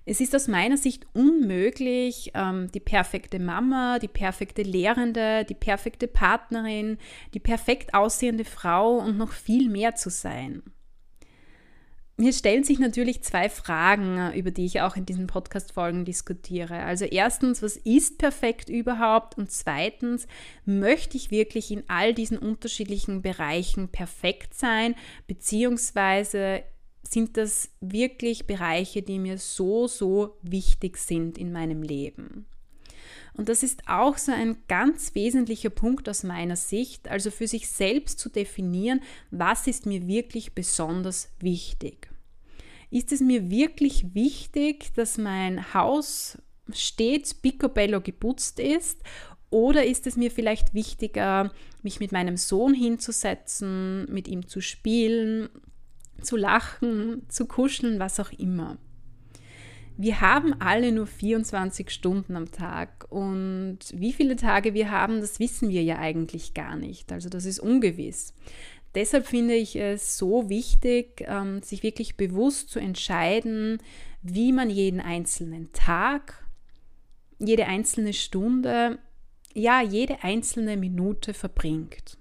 Es 0.10 0.22
ist 0.22 0.34
aus 0.34 0.48
meiner 0.48 0.78
Sicht 0.78 1.06
unmöglich, 1.14 2.32
ähm, 2.34 2.72
die 2.74 2.80
perfekte 2.80 3.40
Mama, 3.40 4.00
die 4.00 4.08
perfekte 4.08 4.62
Lehrende, 4.62 5.44
die 5.44 5.54
perfekte 5.54 6.08
Partnerin, 6.08 6.98
die 7.34 7.42
perfekt 7.42 7.94
aussehende 7.94 8.46
Frau 8.46 9.00
und 9.00 9.18
noch 9.18 9.34
viel 9.34 9.70
mehr 9.70 9.96
zu 9.96 10.10
sein. 10.10 10.64
Hier 12.18 12.32
stellen 12.32 12.64
sich 12.64 12.80
natürlich 12.80 13.22
zwei 13.22 13.50
Fragen, 13.50 14.32
über 14.34 14.50
die 14.50 14.66
ich 14.66 14.80
auch 14.80 14.96
in 14.96 15.06
diesen 15.06 15.28
Podcast-Folgen 15.28 16.06
diskutiere. 16.06 16.84
Also 16.84 17.04
erstens, 17.04 17.62
was 17.62 17.76
ist 17.76 18.18
perfekt 18.18 18.70
überhaupt? 18.70 19.38
Und 19.38 19.52
zweitens, 19.52 20.26
möchte 20.64 21.18
ich 21.18 21.32
wirklich 21.32 21.70
in 21.70 21.84
all 21.90 22.14
diesen 22.14 22.38
unterschiedlichen 22.38 23.22
Bereichen 23.22 23.90
perfekt 23.90 24.54
sein, 24.54 24.96
beziehungsweise 25.28 26.64
sind 27.14 27.38
das 27.38 27.70
wirklich 27.80 28.48
Bereiche, 28.48 29.02
die 29.02 29.20
mir 29.20 29.38
so, 29.38 29.88
so 29.88 30.38
wichtig 30.42 30.98
sind 30.98 31.38
in 31.38 31.52
meinem 31.52 31.82
Leben. 31.82 32.46
Und 33.34 33.50
das 33.50 33.62
ist 33.62 33.84
auch 33.88 34.18
so 34.18 34.32
ein 34.32 34.58
ganz 34.68 35.14
wesentlicher 35.14 35.70
Punkt 35.70 36.10
aus 36.10 36.24
meiner 36.24 36.56
Sicht, 36.56 37.08
also 37.08 37.30
für 37.30 37.48
sich 37.48 37.70
selbst 37.70 38.20
zu 38.20 38.30
definieren, 38.30 39.02
was 39.30 39.68
ist 39.68 39.86
mir 39.86 40.08
wirklich 40.08 40.56
besonders 40.56 41.30
wichtig. 41.40 42.10
Ist 42.90 43.12
es 43.12 43.20
mir 43.22 43.52
wirklich 43.52 44.16
wichtig, 44.16 44.94
dass 44.96 45.18
mein 45.18 45.74
Haus 45.74 46.40
stets 46.72 47.34
picobello 47.34 48.02
geputzt 48.02 48.60
ist 48.60 49.02
oder 49.50 49.86
ist 49.86 50.08
es 50.08 50.18
mir 50.18 50.32
vielleicht 50.32 50.74
wichtiger, 50.74 51.54
mich 51.84 52.00
mit 52.00 52.12
meinem 52.12 52.38
Sohn 52.38 52.74
hinzusetzen, 52.74 54.12
mit 54.12 54.28
ihm 54.28 54.48
zu 54.48 54.62
spielen 54.62 55.50
zu 56.22 56.36
lachen, 56.36 57.24
zu 57.30 57.46
kuscheln, 57.46 58.00
was 58.00 58.20
auch 58.20 58.32
immer. 58.32 58.78
Wir 60.00 60.22
haben 60.22 60.54
alle 60.62 60.92
nur 60.92 61.08
24 61.08 61.90
Stunden 61.90 62.36
am 62.36 62.52
Tag 62.52 63.08
und 63.10 63.80
wie 63.94 64.14
viele 64.14 64.36
Tage 64.36 64.76
wir 64.76 64.92
haben, 64.92 65.22
das 65.22 65.40
wissen 65.40 65.70
wir 65.70 65.82
ja 65.84 65.98
eigentlich 65.98 66.54
gar 66.54 66.76
nicht. 66.76 67.12
Also 67.12 67.30
das 67.30 67.46
ist 67.46 67.60
ungewiss. 67.60 68.36
Deshalb 68.94 69.26
finde 69.28 69.56
ich 69.56 69.76
es 69.76 70.18
so 70.18 70.50
wichtig, 70.50 71.24
ähm, 71.28 71.62
sich 71.62 71.84
wirklich 71.84 72.16
bewusst 72.16 72.70
zu 72.70 72.80
entscheiden, 72.80 73.80
wie 74.22 74.52
man 74.52 74.70
jeden 74.70 75.00
einzelnen 75.00 75.72
Tag, 75.72 76.46
jede 77.40 77.66
einzelne 77.66 78.14
Stunde, 78.14 79.00
ja, 79.54 79.82
jede 79.82 80.24
einzelne 80.24 80.78
Minute 80.78 81.34
verbringt. 81.34 82.17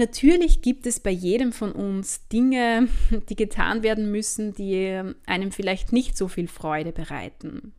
Natürlich 0.00 0.62
gibt 0.62 0.86
es 0.86 0.98
bei 0.98 1.10
jedem 1.10 1.52
von 1.52 1.72
uns 1.72 2.26
Dinge, 2.28 2.88
die 3.28 3.36
getan 3.36 3.82
werden 3.82 4.10
müssen, 4.10 4.54
die 4.54 4.98
einem 5.26 5.52
vielleicht 5.52 5.92
nicht 5.92 6.16
so 6.16 6.26
viel 6.26 6.48
Freude 6.48 6.90
bereiten. 6.90 7.74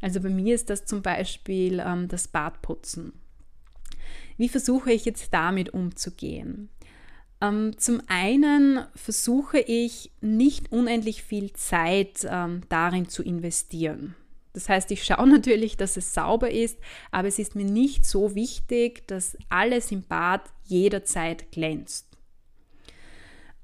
Also 0.00 0.20
bei 0.20 0.30
mir 0.30 0.52
ist 0.52 0.68
das 0.68 0.84
zum 0.84 1.00
Beispiel 1.00 1.78
ähm, 1.78 2.08
das 2.08 2.26
Badputzen. 2.26 3.12
Wie 4.36 4.48
versuche 4.48 4.90
ich 4.90 5.04
jetzt 5.04 5.32
damit 5.32 5.72
umzugehen? 5.72 6.70
Ähm, 7.40 7.78
zum 7.78 8.02
einen 8.08 8.80
versuche 8.96 9.60
ich 9.60 10.10
nicht 10.20 10.72
unendlich 10.72 11.22
viel 11.22 11.52
Zeit 11.52 12.26
ähm, 12.28 12.62
darin 12.68 13.08
zu 13.08 13.22
investieren. 13.22 14.16
Das 14.52 14.68
heißt, 14.68 14.90
ich 14.90 15.04
schaue 15.04 15.26
natürlich, 15.28 15.76
dass 15.76 15.96
es 15.96 16.14
sauber 16.14 16.50
ist, 16.50 16.78
aber 17.10 17.28
es 17.28 17.38
ist 17.38 17.54
mir 17.54 17.64
nicht 17.64 18.04
so 18.04 18.34
wichtig, 18.34 19.06
dass 19.08 19.36
alles 19.48 19.90
im 19.92 20.02
Bad 20.02 20.42
jederzeit 20.72 21.52
glänzt. 21.52 22.08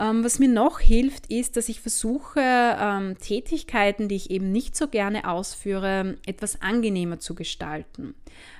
Ähm, 0.00 0.22
was 0.22 0.38
mir 0.38 0.48
noch 0.48 0.78
hilft, 0.78 1.26
ist, 1.26 1.56
dass 1.56 1.68
ich 1.68 1.80
versuche, 1.80 2.40
ähm, 2.40 3.18
Tätigkeiten, 3.18 4.08
die 4.08 4.14
ich 4.14 4.30
eben 4.30 4.52
nicht 4.52 4.76
so 4.76 4.86
gerne 4.86 5.28
ausführe, 5.28 6.16
etwas 6.24 6.62
angenehmer 6.62 7.18
zu 7.18 7.34
gestalten. 7.34 8.14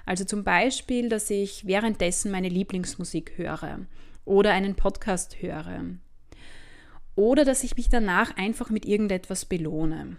Also 0.05 0.25
zum 0.25 0.43
Beispiel, 0.43 1.09
dass 1.09 1.31
ich 1.31 1.67
währenddessen 1.67 2.33
meine 2.33 2.49
Lieblingsmusik 2.49 3.35
höre 3.37 3.81
oder 4.25 4.52
einen 4.52 4.75
Podcast 4.75 5.40
höre. 5.40 5.85
Oder 7.14 7.45
dass 7.45 7.62
ich 7.62 7.76
mich 7.76 7.88
danach 7.88 8.37
einfach 8.37 8.71
mit 8.71 8.85
irgendetwas 8.85 9.45
belohne. 9.45 10.17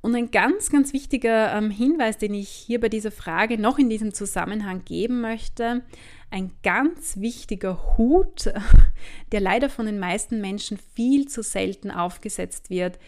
Und 0.00 0.14
ein 0.14 0.30
ganz, 0.30 0.70
ganz 0.70 0.92
wichtiger 0.92 1.52
ähm, 1.54 1.70
Hinweis, 1.70 2.18
den 2.18 2.32
ich 2.32 2.48
hier 2.48 2.80
bei 2.80 2.88
dieser 2.88 3.10
Frage 3.10 3.58
noch 3.58 3.78
in 3.78 3.90
diesem 3.90 4.14
Zusammenhang 4.14 4.84
geben 4.84 5.20
möchte, 5.20 5.82
ein 6.30 6.52
ganz 6.62 7.18
wichtiger 7.18 7.96
Hut, 7.96 8.52
der 9.32 9.40
leider 9.40 9.70
von 9.70 9.86
den 9.86 9.98
meisten 9.98 10.40
Menschen 10.40 10.78
viel 10.94 11.28
zu 11.28 11.42
selten 11.42 11.90
aufgesetzt 11.90 12.70
wird, 12.70 12.98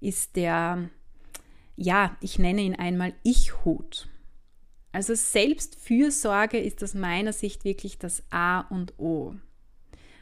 ist 0.00 0.36
der, 0.36 0.88
ja, 1.76 2.16
ich 2.20 2.38
nenne 2.38 2.62
ihn 2.62 2.76
einmal 2.76 3.14
Ich-Hut. 3.22 4.08
Also 4.92 5.14
Selbstfürsorge 5.14 6.58
ist 6.58 6.82
aus 6.82 6.94
meiner 6.94 7.32
Sicht 7.32 7.64
wirklich 7.64 7.98
das 7.98 8.22
A 8.30 8.60
und 8.60 8.98
O. 8.98 9.34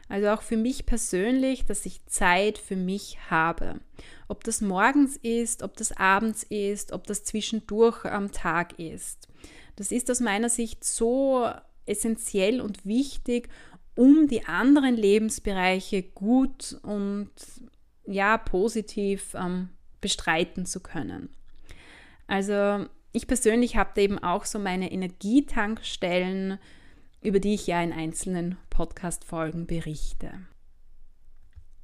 Also 0.08 0.28
auch 0.28 0.42
für 0.42 0.56
mich 0.56 0.86
persönlich, 0.86 1.64
dass 1.64 1.84
ich 1.84 2.06
Zeit 2.06 2.58
für 2.58 2.76
mich 2.76 3.18
habe. 3.28 3.80
Ob 4.28 4.44
das 4.44 4.60
morgens 4.60 5.16
ist, 5.16 5.62
ob 5.62 5.76
das 5.76 5.92
abends 5.92 6.44
ist, 6.44 6.92
ob 6.92 7.06
das 7.06 7.24
zwischendurch 7.24 8.04
am 8.04 8.30
Tag 8.30 8.78
ist. 8.78 9.28
Das 9.74 9.90
ist 9.90 10.10
aus 10.10 10.20
meiner 10.20 10.48
Sicht 10.48 10.84
so 10.84 11.50
essentiell 11.86 12.60
und 12.60 12.84
wichtig, 12.84 13.48
um 13.94 14.28
die 14.28 14.44
anderen 14.44 14.96
Lebensbereiche 14.96 16.02
gut 16.02 16.78
und 16.82 17.30
ja 18.06 18.36
positiv 18.38 19.34
ähm, 19.34 19.70
bestreiten 20.00 20.66
zu 20.66 20.80
können. 20.80 21.30
Also 22.26 22.86
ich 23.12 23.26
persönlich 23.26 23.76
habe 23.76 24.00
eben 24.00 24.18
auch 24.18 24.44
so 24.44 24.58
meine 24.58 24.92
Energietankstellen, 24.92 26.58
über 27.22 27.40
die 27.40 27.54
ich 27.54 27.66
ja 27.66 27.82
in 27.82 27.92
einzelnen 27.92 28.58
Podcast-Folgen 28.68 29.66
berichte. 29.66 30.30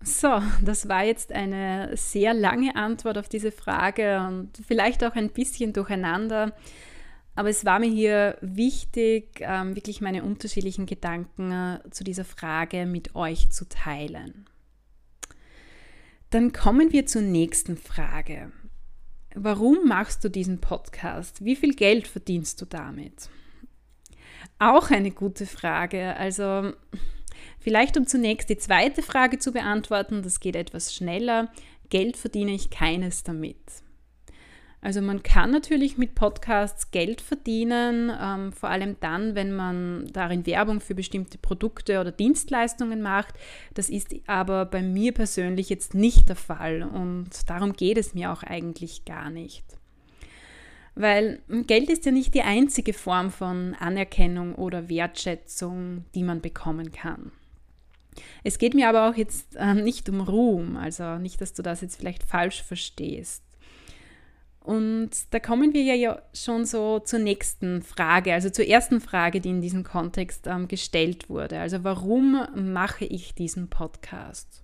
So, 0.04 0.42
das 0.62 0.88
war 0.88 1.04
jetzt 1.04 1.32
eine 1.32 1.96
sehr 1.96 2.34
lange 2.34 2.76
Antwort 2.76 3.18
auf 3.18 3.28
diese 3.28 3.52
Frage 3.52 4.20
und 4.26 4.50
vielleicht 4.66 5.04
auch 5.04 5.14
ein 5.14 5.30
bisschen 5.30 5.72
durcheinander. 5.72 6.52
Aber 7.34 7.48
es 7.48 7.64
war 7.64 7.78
mir 7.78 7.90
hier 7.90 8.36
wichtig, 8.40 9.40
ähm, 9.40 9.74
wirklich 9.74 10.00
meine 10.00 10.22
unterschiedlichen 10.22 10.86
Gedanken 10.86 11.50
äh, 11.50 11.80
zu 11.90 12.04
dieser 12.04 12.24
Frage 12.24 12.84
mit 12.84 13.14
euch 13.14 13.50
zu 13.50 13.68
teilen. 13.68 14.46
Dann 16.30 16.52
kommen 16.52 16.92
wir 16.92 17.06
zur 17.06 17.22
nächsten 17.22 17.76
Frage. 17.76 18.52
Warum 19.34 19.86
machst 19.86 20.24
du 20.24 20.28
diesen 20.28 20.60
Podcast? 20.60 21.44
Wie 21.44 21.56
viel 21.56 21.74
Geld 21.74 22.06
verdienst 22.06 22.60
du 22.60 22.66
damit? 22.66 23.30
Auch 24.58 24.90
eine 24.90 25.10
gute 25.10 25.46
Frage. 25.46 26.16
Also 26.16 26.72
vielleicht 27.58 27.96
um 27.96 28.06
zunächst 28.06 28.50
die 28.50 28.58
zweite 28.58 29.02
Frage 29.02 29.38
zu 29.38 29.52
beantworten, 29.52 30.22
das 30.22 30.40
geht 30.40 30.56
etwas 30.56 30.94
schneller. 30.94 31.50
Geld 31.88 32.16
verdiene 32.16 32.52
ich 32.52 32.70
keines 32.70 33.22
damit. 33.24 33.58
Also 34.82 35.00
man 35.00 35.22
kann 35.22 35.52
natürlich 35.52 35.96
mit 35.96 36.16
Podcasts 36.16 36.90
Geld 36.90 37.20
verdienen, 37.20 38.10
ähm, 38.20 38.52
vor 38.52 38.68
allem 38.68 38.96
dann, 38.98 39.36
wenn 39.36 39.54
man 39.54 40.08
darin 40.12 40.44
Werbung 40.44 40.80
für 40.80 40.96
bestimmte 40.96 41.38
Produkte 41.38 42.00
oder 42.00 42.10
Dienstleistungen 42.10 43.00
macht. 43.00 43.34
Das 43.74 43.88
ist 43.88 44.12
aber 44.26 44.66
bei 44.66 44.82
mir 44.82 45.12
persönlich 45.12 45.70
jetzt 45.70 45.94
nicht 45.94 46.28
der 46.28 46.36
Fall 46.36 46.82
und 46.82 47.30
darum 47.46 47.74
geht 47.74 47.96
es 47.96 48.12
mir 48.12 48.32
auch 48.32 48.42
eigentlich 48.42 49.04
gar 49.04 49.30
nicht. 49.30 49.64
Weil 50.96 51.40
Geld 51.68 51.88
ist 51.88 52.04
ja 52.04 52.10
nicht 52.10 52.34
die 52.34 52.42
einzige 52.42 52.92
Form 52.92 53.30
von 53.30 53.76
Anerkennung 53.78 54.56
oder 54.56 54.88
Wertschätzung, 54.88 56.04
die 56.16 56.24
man 56.24 56.40
bekommen 56.40 56.90
kann. 56.90 57.30
Es 58.42 58.58
geht 58.58 58.74
mir 58.74 58.88
aber 58.88 59.08
auch 59.08 59.14
jetzt 59.14 59.54
äh, 59.54 59.74
nicht 59.74 60.08
um 60.08 60.20
Ruhm, 60.20 60.76
also 60.76 61.18
nicht, 61.18 61.40
dass 61.40 61.54
du 61.54 61.62
das 61.62 61.82
jetzt 61.82 61.96
vielleicht 61.96 62.24
falsch 62.24 62.64
verstehst. 62.64 63.44
Und 64.64 65.10
da 65.30 65.40
kommen 65.40 65.74
wir 65.74 65.82
ja 65.82 66.22
schon 66.32 66.64
so 66.64 67.00
zur 67.00 67.18
nächsten 67.18 67.82
Frage, 67.82 68.32
also 68.32 68.48
zur 68.48 68.66
ersten 68.66 69.00
Frage, 69.00 69.40
die 69.40 69.50
in 69.50 69.60
diesem 69.60 69.82
Kontext 69.82 70.46
ähm, 70.46 70.68
gestellt 70.68 71.28
wurde. 71.28 71.58
Also 71.58 71.82
warum 71.82 72.46
mache 72.54 73.04
ich 73.04 73.34
diesen 73.34 73.68
Podcast? 73.68 74.62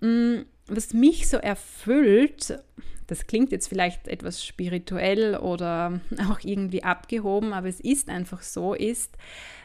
Mm, 0.00 0.40
was 0.66 0.92
mich 0.92 1.28
so 1.28 1.38
erfüllt, 1.38 2.62
das 3.06 3.26
klingt 3.26 3.52
jetzt 3.52 3.68
vielleicht 3.68 4.06
etwas 4.06 4.44
spirituell 4.44 5.36
oder 5.36 6.00
auch 6.30 6.40
irgendwie 6.42 6.84
abgehoben, 6.84 7.54
aber 7.54 7.68
es 7.68 7.80
ist 7.80 8.10
einfach 8.10 8.42
so, 8.42 8.74
ist, 8.74 9.16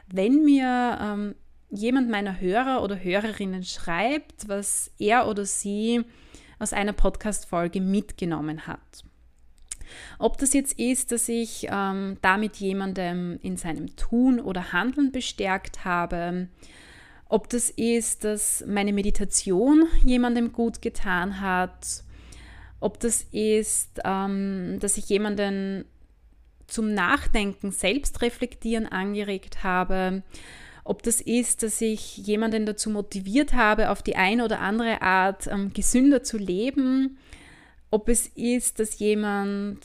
wenn 0.07 0.45
mir 0.45 0.97
ähm, 1.01 1.35
jemand 1.69 2.09
meiner 2.09 2.39
Hörer 2.39 2.83
oder 2.83 3.03
Hörerinnen 3.03 3.63
schreibt, 3.63 4.47
was 4.47 4.91
er 4.97 5.27
oder 5.27 5.45
sie 5.45 6.05
aus 6.57 6.71
einer 6.71 6.93
Podcast-Folge 6.93 7.81
mitgenommen 7.81 8.65
hat. 8.65 9.03
Ob 10.19 10.37
das 10.37 10.53
jetzt 10.53 10.79
ist, 10.79 11.11
dass 11.11 11.29
ich 11.29 11.67
ähm, 11.71 12.17
damit 12.21 12.57
jemandem 12.57 13.39
in 13.41 13.57
seinem 13.57 13.95
Tun 13.95 14.39
oder 14.39 14.73
Handeln 14.73 15.11
bestärkt 15.11 15.85
habe, 15.85 16.47
ob 17.27 17.49
das 17.49 17.69
ist, 17.69 18.23
dass 18.23 18.63
meine 18.67 18.93
Meditation 18.93 19.87
jemandem 20.03 20.51
gut 20.51 20.81
getan 20.81 21.41
hat, 21.41 22.03
ob 22.79 22.99
das 22.99 23.23
ist, 23.31 23.99
ähm, 24.03 24.77
dass 24.79 24.97
ich 24.97 25.09
jemanden 25.09 25.85
zum 26.67 26.93
Nachdenken, 26.93 27.71
Selbstreflektieren 27.71 28.87
angeregt 28.87 29.63
habe, 29.63 30.23
ob 30.83 31.01
das 31.01 31.19
ist, 31.19 31.63
dass 31.63 31.81
ich 31.81 32.17
jemanden 32.17 32.65
dazu 32.65 32.91
motiviert 32.91 33.53
habe, 33.53 33.89
auf 33.89 34.03
die 34.03 34.15
eine 34.15 34.45
oder 34.45 34.59
andere 34.59 35.01
Art 35.01 35.47
ähm, 35.47 35.73
gesünder 35.73 36.21
zu 36.21 36.37
leben, 36.37 37.17
ob 37.91 38.09
es 38.09 38.27
ist, 38.27 38.79
dass 38.79 38.99
jemand 38.99 39.79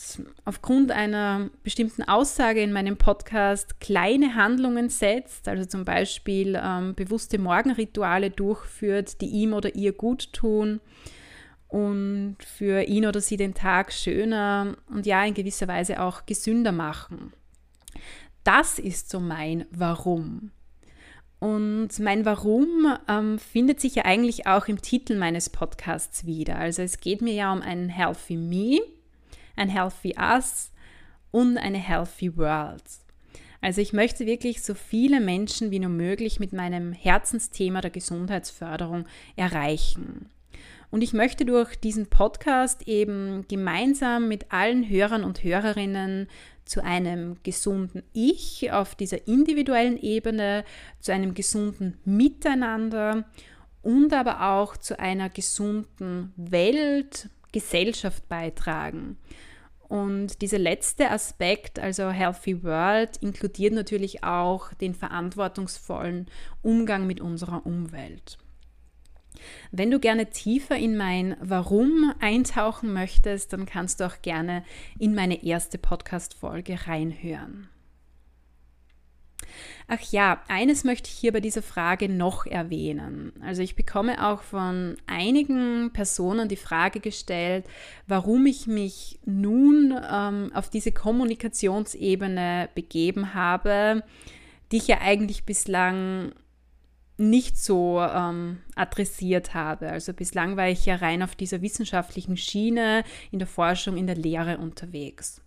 aufgrund 0.44 0.90
einer 0.90 1.50
bestimmten 1.62 2.02
Aussage 2.02 2.60
in 2.60 2.72
meinem 2.72 2.96
Podcast 2.96 3.80
kleine 3.80 4.34
Handlungen 4.34 4.88
setzt, 4.88 5.46
also 5.46 5.64
zum 5.64 5.84
Beispiel 5.84 6.60
ähm, 6.60 6.94
bewusste 6.94 7.38
Morgenrituale 7.38 8.30
durchführt, 8.30 9.20
die 9.20 9.28
ihm 9.28 9.52
oder 9.52 9.74
ihr 9.74 9.92
gut 9.92 10.32
tun 10.32 10.80
und 11.68 12.36
für 12.40 12.82
ihn 12.82 13.06
oder 13.06 13.20
sie 13.20 13.36
den 13.36 13.54
Tag 13.54 13.92
schöner 13.92 14.76
und 14.88 15.06
ja 15.06 15.24
in 15.24 15.34
gewisser 15.34 15.68
Weise 15.68 16.00
auch 16.00 16.26
gesünder 16.26 16.72
machen. 16.72 17.32
Das 18.42 18.78
ist 18.78 19.10
so 19.10 19.20
mein 19.20 19.66
Warum. 19.70 20.50
Und 21.40 21.98
mein 22.00 22.26
Warum 22.26 22.94
ähm, 23.08 23.38
findet 23.38 23.80
sich 23.80 23.94
ja 23.94 24.04
eigentlich 24.04 24.46
auch 24.46 24.68
im 24.68 24.82
Titel 24.82 25.16
meines 25.16 25.48
Podcasts 25.48 26.26
wieder. 26.26 26.56
Also 26.56 26.82
es 26.82 27.00
geht 27.00 27.22
mir 27.22 27.32
ja 27.32 27.50
um 27.52 27.62
ein 27.62 27.88
Healthy 27.88 28.36
Me, 28.36 28.80
ein 29.56 29.70
Healthy 29.70 30.16
Us 30.18 30.70
und 31.30 31.56
eine 31.56 31.78
Healthy 31.78 32.36
World. 32.36 32.84
Also 33.62 33.80
ich 33.80 33.94
möchte 33.94 34.26
wirklich 34.26 34.62
so 34.62 34.74
viele 34.74 35.18
Menschen 35.18 35.70
wie 35.70 35.78
nur 35.78 35.90
möglich 35.90 36.40
mit 36.40 36.52
meinem 36.52 36.92
Herzensthema 36.92 37.80
der 37.80 37.90
Gesundheitsförderung 37.90 39.06
erreichen. 39.36 40.28
Und 40.90 41.02
ich 41.02 41.14
möchte 41.14 41.46
durch 41.46 41.76
diesen 41.76 42.06
Podcast 42.06 42.86
eben 42.86 43.46
gemeinsam 43.48 44.28
mit 44.28 44.52
allen 44.52 44.86
Hörern 44.86 45.24
und 45.24 45.42
Hörerinnen 45.42 46.28
zu 46.64 46.82
einem 46.84 47.36
gesunden 47.42 48.02
Ich 48.12 48.72
auf 48.72 48.94
dieser 48.94 49.26
individuellen 49.26 49.96
Ebene, 49.96 50.64
zu 51.00 51.12
einem 51.12 51.34
gesunden 51.34 51.98
Miteinander 52.04 53.24
und 53.82 54.12
aber 54.12 54.52
auch 54.52 54.76
zu 54.76 54.98
einer 54.98 55.28
gesunden 55.28 56.32
Welt, 56.36 57.28
Gesellschaft 57.52 58.28
beitragen. 58.28 59.18
Und 59.88 60.40
dieser 60.40 60.60
letzte 60.60 61.10
Aspekt, 61.10 61.80
also 61.80 62.10
Healthy 62.10 62.62
World, 62.62 63.16
inkludiert 63.16 63.74
natürlich 63.74 64.22
auch 64.22 64.72
den 64.74 64.94
verantwortungsvollen 64.94 66.26
Umgang 66.62 67.08
mit 67.08 67.20
unserer 67.20 67.66
Umwelt. 67.66 68.38
Wenn 69.70 69.90
du 69.90 69.98
gerne 69.98 70.30
tiefer 70.30 70.76
in 70.76 70.96
mein 70.96 71.36
Warum 71.40 72.12
eintauchen 72.20 72.92
möchtest, 72.92 73.52
dann 73.52 73.66
kannst 73.66 74.00
du 74.00 74.04
auch 74.04 74.22
gerne 74.22 74.64
in 74.98 75.14
meine 75.14 75.44
erste 75.44 75.78
Podcast-Folge 75.78 76.86
reinhören. 76.86 77.68
Ach 79.88 80.00
ja, 80.12 80.40
eines 80.46 80.84
möchte 80.84 81.10
ich 81.10 81.16
hier 81.16 81.32
bei 81.32 81.40
dieser 81.40 81.62
Frage 81.62 82.08
noch 82.08 82.46
erwähnen. 82.46 83.32
Also 83.42 83.62
ich 83.62 83.74
bekomme 83.74 84.24
auch 84.24 84.42
von 84.42 84.96
einigen 85.06 85.92
Personen 85.92 86.48
die 86.48 86.56
Frage 86.56 87.00
gestellt, 87.00 87.64
warum 88.06 88.46
ich 88.46 88.68
mich 88.68 89.18
nun 89.24 89.98
ähm, 90.10 90.52
auf 90.54 90.70
diese 90.70 90.92
Kommunikationsebene 90.92 92.68
begeben 92.74 93.34
habe, 93.34 94.04
die 94.70 94.76
ich 94.76 94.86
ja 94.86 94.98
eigentlich 95.00 95.44
bislang 95.44 96.32
nicht 97.20 97.58
so 97.58 98.00
ähm, 98.00 98.58
adressiert 98.74 99.54
habe. 99.54 99.90
Also 99.90 100.12
bislang 100.12 100.56
war 100.56 100.68
ich 100.68 100.86
ja 100.86 100.96
rein 100.96 101.22
auf 101.22 101.36
dieser 101.36 101.60
wissenschaftlichen 101.60 102.36
Schiene 102.36 103.04
in 103.30 103.38
der 103.38 103.48
Forschung, 103.48 103.96
in 103.96 104.06
der 104.06 104.16
Lehre 104.16 104.58
unterwegs. 104.58 105.42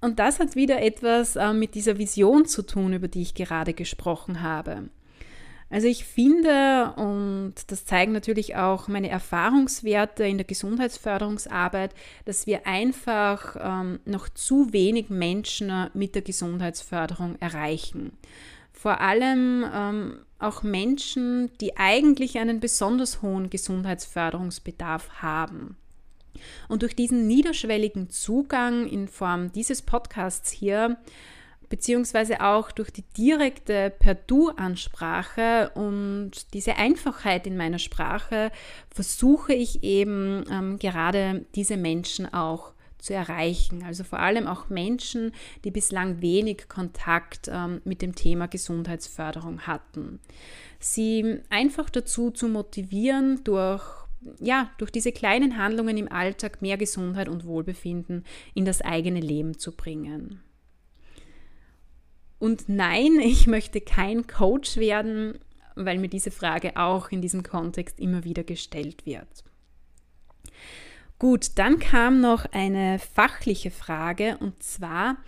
Und 0.00 0.18
das 0.18 0.38
hat 0.38 0.54
wieder 0.54 0.82
etwas 0.82 1.36
äh, 1.36 1.52
mit 1.52 1.74
dieser 1.74 1.96
Vision 1.96 2.44
zu 2.44 2.62
tun, 2.62 2.92
über 2.92 3.08
die 3.08 3.22
ich 3.22 3.34
gerade 3.34 3.72
gesprochen 3.72 4.42
habe. 4.42 4.90
Also 5.70 5.88
ich 5.88 6.04
finde, 6.04 6.92
und 6.96 7.54
das 7.68 7.86
zeigen 7.86 8.12
natürlich 8.12 8.56
auch 8.56 8.88
meine 8.88 9.08
Erfahrungswerte 9.08 10.24
in 10.24 10.36
der 10.36 10.46
Gesundheitsförderungsarbeit, 10.46 11.94
dass 12.26 12.46
wir 12.46 12.66
einfach 12.66 13.56
ähm, 13.58 14.00
noch 14.04 14.28
zu 14.28 14.74
wenig 14.74 15.08
Menschen 15.08 15.88
mit 15.94 16.14
der 16.14 16.20
Gesundheitsförderung 16.20 17.36
erreichen. 17.40 18.12
Vor 18.74 19.00
allem 19.00 19.64
ähm, 19.72 20.18
auch 20.42 20.62
Menschen, 20.62 21.50
die 21.60 21.76
eigentlich 21.76 22.38
einen 22.38 22.60
besonders 22.60 23.22
hohen 23.22 23.50
Gesundheitsförderungsbedarf 23.50 25.22
haben. 25.22 25.76
Und 26.68 26.82
durch 26.82 26.96
diesen 26.96 27.26
niederschwelligen 27.26 28.10
Zugang 28.10 28.86
in 28.86 29.08
Form 29.08 29.52
dieses 29.52 29.82
Podcasts 29.82 30.50
hier, 30.50 30.96
beziehungsweise 31.68 32.42
auch 32.42 32.70
durch 32.70 32.90
die 32.90 33.04
direkte 33.16 33.90
Per-Du-Ansprache 33.98 35.70
und 35.74 36.52
diese 36.52 36.76
Einfachheit 36.76 37.46
in 37.46 37.56
meiner 37.56 37.78
Sprache, 37.78 38.50
versuche 38.90 39.54
ich 39.54 39.82
eben 39.82 40.44
ähm, 40.50 40.78
gerade 40.78 41.46
diese 41.54 41.78
Menschen 41.78 42.32
auch 42.32 42.71
zu 43.02 43.12
erreichen. 43.12 43.82
Also 43.82 44.04
vor 44.04 44.20
allem 44.20 44.46
auch 44.46 44.70
Menschen, 44.70 45.32
die 45.64 45.70
bislang 45.70 46.22
wenig 46.22 46.68
Kontakt 46.68 47.50
ähm, 47.52 47.82
mit 47.84 48.00
dem 48.00 48.14
Thema 48.14 48.46
Gesundheitsförderung 48.46 49.62
hatten. 49.62 50.20
Sie 50.78 51.40
einfach 51.50 51.90
dazu 51.90 52.30
zu 52.30 52.48
motivieren, 52.48 53.44
durch 53.44 53.82
ja, 54.38 54.70
durch 54.78 54.92
diese 54.92 55.10
kleinen 55.10 55.58
Handlungen 55.58 55.96
im 55.96 56.10
Alltag 56.10 56.62
mehr 56.62 56.76
Gesundheit 56.76 57.28
und 57.28 57.44
Wohlbefinden 57.44 58.24
in 58.54 58.64
das 58.64 58.80
eigene 58.80 59.18
Leben 59.18 59.58
zu 59.58 59.72
bringen. 59.72 60.40
Und 62.38 62.68
nein, 62.68 63.18
ich 63.22 63.48
möchte 63.48 63.80
kein 63.80 64.28
Coach 64.28 64.76
werden, 64.76 65.38
weil 65.74 65.98
mir 65.98 66.08
diese 66.08 66.30
Frage 66.30 66.76
auch 66.76 67.10
in 67.10 67.20
diesem 67.20 67.42
Kontext 67.42 67.98
immer 67.98 68.22
wieder 68.24 68.44
gestellt 68.44 69.06
wird. 69.06 69.44
Gut, 71.22 71.52
dann 71.54 71.78
kam 71.78 72.20
noch 72.20 72.46
eine 72.46 72.98
fachliche 72.98 73.70
Frage 73.70 74.38
und 74.40 74.60
zwar, 74.60 75.18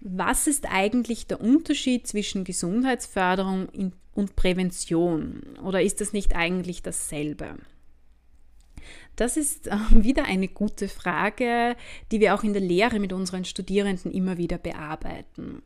was 0.00 0.48
ist 0.48 0.66
eigentlich 0.68 1.28
der 1.28 1.40
Unterschied 1.40 2.08
zwischen 2.08 2.42
Gesundheitsförderung 2.42 3.92
und 4.14 4.34
Prävention? 4.34 5.56
Oder 5.62 5.80
ist 5.80 6.00
das 6.00 6.12
nicht 6.12 6.34
eigentlich 6.34 6.82
dasselbe? 6.82 7.54
Das 9.14 9.36
ist 9.36 9.66
wieder 9.90 10.24
eine 10.24 10.48
gute 10.48 10.88
Frage, 10.88 11.76
die 12.10 12.18
wir 12.18 12.34
auch 12.34 12.42
in 12.42 12.52
der 12.52 12.62
Lehre 12.62 12.98
mit 12.98 13.12
unseren 13.12 13.44
Studierenden 13.44 14.10
immer 14.10 14.38
wieder 14.38 14.58
bearbeiten. 14.58 15.62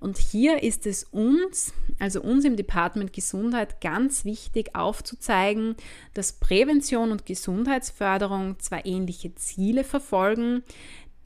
Und 0.00 0.16
hier 0.18 0.62
ist 0.62 0.86
es 0.86 1.04
uns, 1.04 1.72
also 1.98 2.22
uns 2.22 2.44
im 2.44 2.56
Department 2.56 3.12
Gesundheit, 3.12 3.80
ganz 3.80 4.24
wichtig 4.24 4.74
aufzuzeigen, 4.76 5.74
dass 6.14 6.34
Prävention 6.34 7.10
und 7.10 7.26
Gesundheitsförderung 7.26 8.60
zwar 8.60 8.86
ähnliche 8.86 9.34
Ziele 9.34 9.82
verfolgen, 9.82 10.62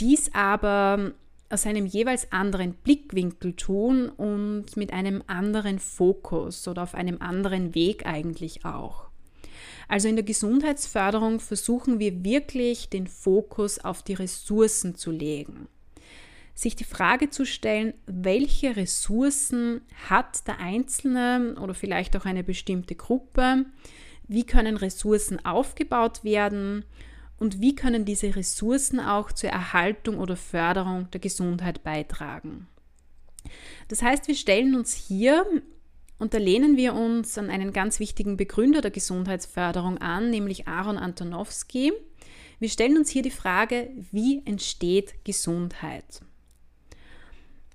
dies 0.00 0.34
aber 0.34 1.12
aus 1.50 1.66
einem 1.66 1.84
jeweils 1.84 2.32
anderen 2.32 2.72
Blickwinkel 2.72 3.54
tun 3.54 4.08
und 4.08 4.74
mit 4.76 4.90
einem 4.94 5.22
anderen 5.26 5.78
Fokus 5.78 6.66
oder 6.66 6.82
auf 6.82 6.94
einem 6.94 7.20
anderen 7.20 7.74
Weg 7.74 8.06
eigentlich 8.06 8.64
auch. 8.64 9.10
Also 9.86 10.08
in 10.08 10.16
der 10.16 10.24
Gesundheitsförderung 10.24 11.40
versuchen 11.40 11.98
wir 11.98 12.24
wirklich 12.24 12.88
den 12.88 13.06
Fokus 13.06 13.78
auf 13.78 14.02
die 14.02 14.14
Ressourcen 14.14 14.94
zu 14.94 15.10
legen 15.10 15.68
sich 16.54 16.76
die 16.76 16.84
Frage 16.84 17.30
zu 17.30 17.46
stellen, 17.46 17.94
welche 18.06 18.76
Ressourcen 18.76 19.80
hat 20.08 20.46
der 20.46 20.58
Einzelne 20.60 21.56
oder 21.60 21.74
vielleicht 21.74 22.16
auch 22.16 22.24
eine 22.24 22.44
bestimmte 22.44 22.94
Gruppe, 22.94 23.64
wie 24.28 24.44
können 24.44 24.76
Ressourcen 24.76 25.44
aufgebaut 25.44 26.24
werden 26.24 26.84
und 27.38 27.60
wie 27.60 27.74
können 27.74 28.04
diese 28.04 28.36
Ressourcen 28.36 29.00
auch 29.00 29.32
zur 29.32 29.50
Erhaltung 29.50 30.18
oder 30.18 30.36
Förderung 30.36 31.10
der 31.10 31.20
Gesundheit 31.20 31.82
beitragen. 31.82 32.68
Das 33.88 34.02
heißt, 34.02 34.28
wir 34.28 34.36
stellen 34.36 34.74
uns 34.76 34.94
hier 34.94 35.44
und 36.18 36.34
da 36.34 36.38
lehnen 36.38 36.76
wir 36.76 36.94
uns 36.94 37.36
an 37.36 37.50
einen 37.50 37.72
ganz 37.72 37.98
wichtigen 37.98 38.36
Begründer 38.36 38.80
der 38.80 38.92
Gesundheitsförderung 38.92 39.98
an, 39.98 40.30
nämlich 40.30 40.68
Aaron 40.68 40.98
Antonowski. 40.98 41.92
Wir 42.60 42.68
stellen 42.68 42.96
uns 42.96 43.10
hier 43.10 43.22
die 43.22 43.30
Frage, 43.30 43.90
wie 44.12 44.40
entsteht 44.46 45.24
Gesundheit? 45.24 46.22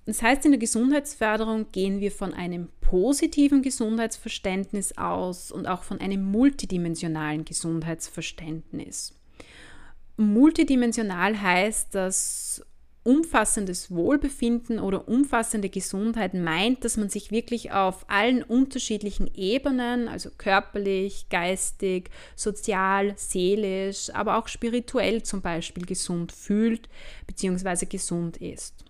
Das 0.08 0.22
heißt, 0.22 0.46
in 0.46 0.52
der 0.52 0.58
Gesundheitsförderung 0.58 1.70
gehen 1.70 2.00
wir 2.00 2.10
von 2.10 2.32
einem 2.32 2.70
positiven 2.80 3.60
Gesundheitsverständnis 3.60 4.96
aus 4.96 5.52
und 5.52 5.66
auch 5.66 5.82
von 5.82 6.00
einem 6.00 6.24
multidimensionalen 6.24 7.44
Gesundheitsverständnis. 7.44 9.12
Multidimensional 10.16 11.42
heißt, 11.42 11.94
dass 11.94 12.64
umfassendes 13.02 13.90
Wohlbefinden 13.90 14.78
oder 14.78 15.08
umfassende 15.08 15.68
Gesundheit 15.68 16.32
meint, 16.32 16.86
dass 16.86 16.96
man 16.96 17.10
sich 17.10 17.30
wirklich 17.30 17.72
auf 17.72 18.08
allen 18.08 18.42
unterschiedlichen 18.42 19.30
Ebenen, 19.34 20.08
also 20.08 20.30
körperlich, 20.38 21.26
geistig, 21.28 22.08
sozial, 22.34 23.12
seelisch, 23.16 24.08
aber 24.14 24.38
auch 24.38 24.48
spirituell 24.48 25.22
zum 25.22 25.42
Beispiel 25.42 25.84
gesund 25.84 26.32
fühlt 26.32 26.88
bzw. 27.26 27.84
gesund 27.84 28.38
ist. 28.38 28.87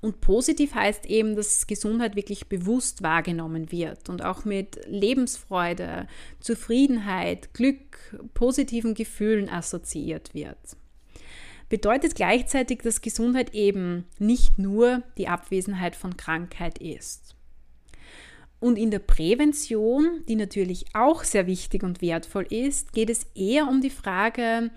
Und 0.00 0.20
positiv 0.20 0.74
heißt 0.74 1.06
eben, 1.06 1.36
dass 1.36 1.66
Gesundheit 1.66 2.16
wirklich 2.16 2.48
bewusst 2.48 3.02
wahrgenommen 3.02 3.70
wird 3.72 4.08
und 4.08 4.24
auch 4.24 4.44
mit 4.44 4.80
Lebensfreude, 4.86 6.06
Zufriedenheit, 6.40 7.54
Glück, 7.54 8.18
positiven 8.34 8.94
Gefühlen 8.94 9.48
assoziiert 9.48 10.34
wird. 10.34 10.58
Bedeutet 11.68 12.16
gleichzeitig, 12.16 12.80
dass 12.82 13.00
Gesundheit 13.00 13.54
eben 13.54 14.06
nicht 14.18 14.58
nur 14.58 15.02
die 15.16 15.28
Abwesenheit 15.28 15.94
von 15.94 16.16
Krankheit 16.16 16.78
ist. 16.78 17.36
Und 18.58 18.76
in 18.76 18.90
der 18.90 18.98
Prävention, 18.98 20.22
die 20.28 20.36
natürlich 20.36 20.84
auch 20.92 21.24
sehr 21.24 21.46
wichtig 21.46 21.82
und 21.82 22.02
wertvoll 22.02 22.46
ist, 22.50 22.92
geht 22.92 23.08
es 23.08 23.24
eher 23.34 23.68
um 23.68 23.80
die 23.80 23.90
Frage, 23.90 24.70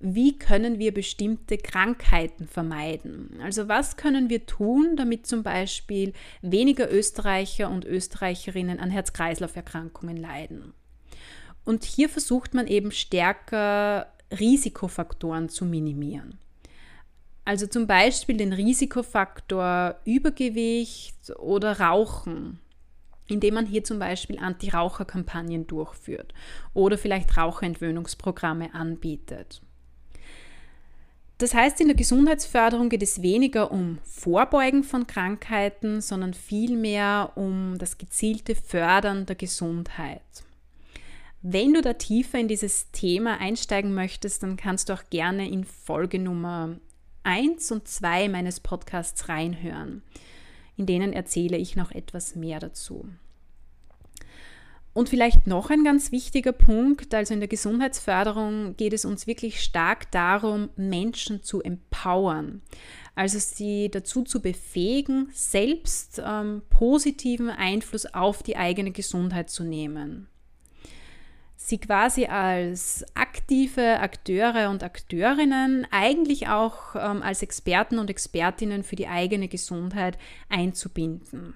wie 0.00 0.38
können 0.38 0.78
wir 0.78 0.94
bestimmte 0.94 1.58
Krankheiten 1.58 2.46
vermeiden. 2.46 3.38
Also 3.42 3.68
was 3.68 3.98
können 3.98 4.30
wir 4.30 4.46
tun, 4.46 4.96
damit 4.96 5.26
zum 5.26 5.42
Beispiel 5.42 6.14
weniger 6.40 6.90
Österreicher 6.90 7.70
und 7.70 7.84
Österreicherinnen 7.84 8.80
an 8.80 8.90
Herz-Kreislauf-Erkrankungen 8.90 10.16
leiden. 10.16 10.72
Und 11.66 11.84
hier 11.84 12.08
versucht 12.08 12.54
man 12.54 12.66
eben 12.66 12.92
stärker 12.92 14.06
Risikofaktoren 14.32 15.50
zu 15.50 15.66
minimieren. 15.66 16.38
Also 17.44 17.66
zum 17.66 17.86
Beispiel 17.86 18.38
den 18.38 18.54
Risikofaktor 18.54 19.96
Übergewicht 20.06 21.30
oder 21.38 21.78
Rauchen, 21.78 22.58
indem 23.26 23.54
man 23.54 23.66
hier 23.66 23.84
zum 23.84 23.98
Beispiel 23.98 24.38
Anti-Raucher-Kampagnen 24.38 25.66
durchführt 25.66 26.32
oder 26.72 26.96
vielleicht 26.96 27.36
Raucherentwöhnungsprogramme 27.36 28.74
anbietet. 28.74 29.60
Das 31.40 31.54
heißt, 31.54 31.80
in 31.80 31.86
der 31.86 31.96
Gesundheitsförderung 31.96 32.90
geht 32.90 33.02
es 33.02 33.22
weniger 33.22 33.72
um 33.72 33.96
Vorbeugen 34.04 34.84
von 34.84 35.06
Krankheiten, 35.06 36.02
sondern 36.02 36.34
vielmehr 36.34 37.32
um 37.34 37.78
das 37.78 37.96
gezielte 37.96 38.54
Fördern 38.54 39.24
der 39.24 39.36
Gesundheit. 39.36 40.20
Wenn 41.40 41.72
du 41.72 41.80
da 41.80 41.94
tiefer 41.94 42.38
in 42.38 42.46
dieses 42.46 42.90
Thema 42.90 43.40
einsteigen 43.40 43.94
möchtest, 43.94 44.42
dann 44.42 44.58
kannst 44.58 44.90
du 44.90 44.92
auch 44.92 45.04
gerne 45.08 45.48
in 45.48 45.64
Folge 45.64 46.18
Nummer 46.18 46.76
1 47.22 47.72
und 47.72 47.88
2 47.88 48.28
meines 48.28 48.60
Podcasts 48.60 49.30
reinhören. 49.30 50.02
In 50.76 50.84
denen 50.84 51.14
erzähle 51.14 51.56
ich 51.56 51.74
noch 51.74 51.90
etwas 51.90 52.36
mehr 52.36 52.60
dazu. 52.60 53.08
Und 54.92 55.08
vielleicht 55.08 55.46
noch 55.46 55.70
ein 55.70 55.84
ganz 55.84 56.10
wichtiger 56.10 56.52
Punkt, 56.52 57.14
also 57.14 57.32
in 57.32 57.40
der 57.40 57.48
Gesundheitsförderung 57.48 58.76
geht 58.76 58.92
es 58.92 59.04
uns 59.04 59.28
wirklich 59.28 59.60
stark 59.60 60.10
darum, 60.10 60.70
Menschen 60.76 61.44
zu 61.44 61.62
empowern. 61.62 62.60
Also 63.14 63.38
sie 63.38 63.88
dazu 63.90 64.22
zu 64.22 64.42
befähigen, 64.42 65.28
selbst 65.32 66.20
ähm, 66.24 66.62
positiven 66.70 67.50
Einfluss 67.50 68.06
auf 68.06 68.42
die 68.42 68.56
eigene 68.56 68.90
Gesundheit 68.90 69.48
zu 69.48 69.62
nehmen. 69.62 70.26
Sie 71.56 71.78
quasi 71.78 72.24
als 72.24 73.04
aktive 73.14 74.00
Akteure 74.00 74.70
und 74.70 74.82
Akteurinnen, 74.82 75.86
eigentlich 75.90 76.48
auch 76.48 76.96
ähm, 76.96 77.22
als 77.22 77.42
Experten 77.42 77.98
und 77.98 78.10
Expertinnen 78.10 78.82
für 78.82 78.96
die 78.96 79.06
eigene 79.06 79.46
Gesundheit 79.46 80.18
einzubinden. 80.48 81.54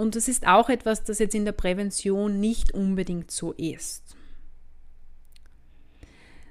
Und 0.00 0.16
das 0.16 0.28
ist 0.28 0.46
auch 0.46 0.70
etwas, 0.70 1.04
das 1.04 1.18
jetzt 1.18 1.34
in 1.34 1.44
der 1.44 1.52
Prävention 1.52 2.40
nicht 2.40 2.72
unbedingt 2.72 3.30
so 3.30 3.52
ist. 3.52 4.16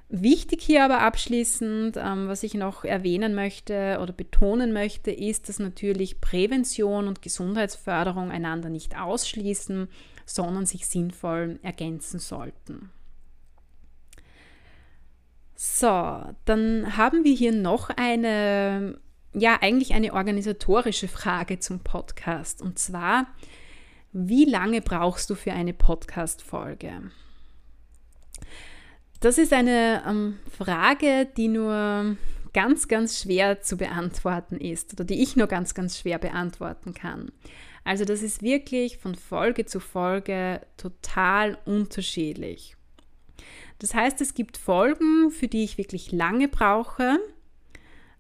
Wichtig 0.08 0.62
hier 0.62 0.86
aber 0.86 1.02
abschließend, 1.02 1.98
ähm, 1.98 2.28
was 2.28 2.44
ich 2.44 2.54
noch 2.54 2.84
erwähnen 2.84 3.34
möchte 3.34 3.98
oder 4.02 4.14
betonen 4.14 4.72
möchte, 4.72 5.10
ist, 5.10 5.50
dass 5.50 5.58
natürlich 5.58 6.22
Prävention 6.22 7.08
und 7.08 7.24
Gesundheitsförderung 7.24 8.30
einander 8.30 8.70
nicht 8.70 8.96
ausschließen, 8.96 9.88
sondern 10.28 10.68
sich 10.68 10.86
sinnvoll 10.86 11.60
ergänzen 11.64 12.20
sollten. 12.20 12.92
So, 15.56 16.24
dann 16.46 16.98
haben 16.98 17.24
wir 17.24 17.34
hier 17.34 17.52
noch 17.52 17.90
eine 17.90 19.00
ja 19.34 19.60
eigentlich 19.62 19.94
eine 19.94 20.13
organisatorische 20.13 21.08
Frage 21.08 21.60
zum 21.60 21.80
Podcast. 21.80 22.62
Und 22.62 22.80
zwar, 22.80 23.28
wie 24.12 24.46
lange 24.46 24.82
brauchst 24.82 25.30
du 25.30 25.36
für 25.36 25.54
eine 25.54 25.74
Podcast-Folge? 25.74 27.12
Das 29.20 29.38
ist 29.38 29.54
eine 29.54 30.04
ähm, 30.08 30.39
Frage, 30.58 31.28
die 31.38 31.50
nur 31.50 32.18
ganz, 32.54 32.88
ganz 32.88 33.22
schwer 33.22 33.62
zu 33.62 33.78
beantworten 33.78 34.58
ist 34.58 34.94
oder 34.94 35.04
die 35.04 35.22
ich 35.22 35.36
nur 35.36 35.48
ganz, 35.48 35.74
ganz 35.74 36.00
schwer 36.00 36.18
beantworten 36.18 36.94
kann. 36.94 37.32
Also 37.84 38.06
das 38.06 38.22
ist 38.22 38.42
wirklich 38.42 38.98
von 38.98 39.15
Folge 39.15 39.65
zu 39.65 39.80
Folge 39.80 40.62
total 40.78 41.58
unterschiedlich. 41.65 42.76
Das 43.80 43.94
heißt, 43.94 44.20
es 44.22 44.34
gibt 44.34 44.58
Folgen, 44.58 45.32
für 45.32 45.48
die 45.48 45.63
ich 45.63 45.78
wirklich 45.78 46.12
lange 46.12 46.48
brauche 46.48 47.20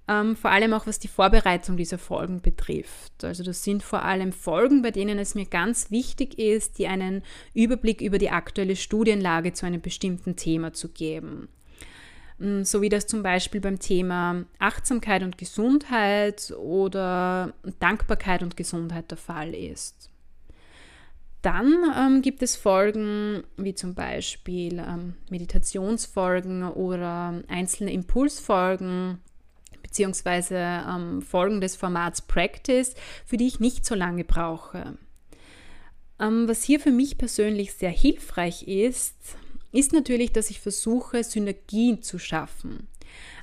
ähm, 0.09 0.35
vor 0.35 0.49
allem 0.49 0.73
auch 0.73 0.87
was 0.87 0.97
die 0.97 1.07
Vorbereitung 1.07 1.77
dieser 1.77 1.99
Folgen 1.99 2.41
betrifft. 2.41 3.23
Also 3.23 3.43
das 3.43 3.63
sind 3.63 3.83
vor 3.83 4.03
allem 4.03 4.33
Folgen, 4.33 4.81
bei 4.81 4.89
denen 4.89 5.19
es 5.19 5.35
mir 5.35 5.45
ganz 5.45 5.91
wichtig 5.91 6.39
ist, 6.39 6.79
die 6.79 6.87
einen 6.87 7.21
Überblick 7.53 8.01
über 8.01 8.17
die 8.17 8.31
aktuelle 8.31 8.75
Studienlage 8.75 9.53
zu 9.53 9.67
einem 9.67 9.81
bestimmten 9.81 10.35
Thema 10.35 10.73
zu 10.73 10.89
geben. 10.89 11.47
Mm, 12.39 12.63
so 12.63 12.81
wie 12.81 12.89
das 12.89 13.05
zum 13.05 13.21
Beispiel 13.21 13.61
beim 13.61 13.79
Thema 13.79 14.45
Achtsamkeit 14.57 15.21
und 15.21 15.37
Gesundheit 15.37 16.53
oder 16.57 17.53
Dankbarkeit 17.79 18.41
und 18.41 18.57
Gesundheit 18.57 19.11
der 19.11 19.17
Fall 19.17 19.53
ist. 19.53 20.09
Dann 21.43 21.73
ähm, 21.97 22.21
gibt 22.21 22.41
es 22.41 22.55
Folgen 22.55 23.43
wie 23.57 23.75
zum 23.75 23.93
Beispiel 23.93 24.79
ähm, 24.79 25.13
Meditationsfolgen 25.29 26.63
oder 26.63 27.43
einzelne 27.47 27.93
Impulsfolgen 27.93 29.19
beziehungsweise 29.89 30.55
ähm, 30.57 31.21
Folgen 31.21 31.61
des 31.61 31.75
Formats 31.75 32.21
Practice, 32.21 32.93
für 33.25 33.37
die 33.37 33.47
ich 33.47 33.59
nicht 33.59 33.85
so 33.85 33.95
lange 33.95 34.23
brauche. 34.23 34.97
Ähm, 36.19 36.47
was 36.47 36.63
hier 36.63 36.79
für 36.79 36.91
mich 36.91 37.17
persönlich 37.17 37.73
sehr 37.73 37.89
hilfreich 37.89 38.67
ist, 38.67 39.15
ist 39.71 39.93
natürlich, 39.93 40.31
dass 40.31 40.49
ich 40.49 40.59
versuche, 40.59 41.23
Synergien 41.23 42.01
zu 42.01 42.19
schaffen. 42.19 42.87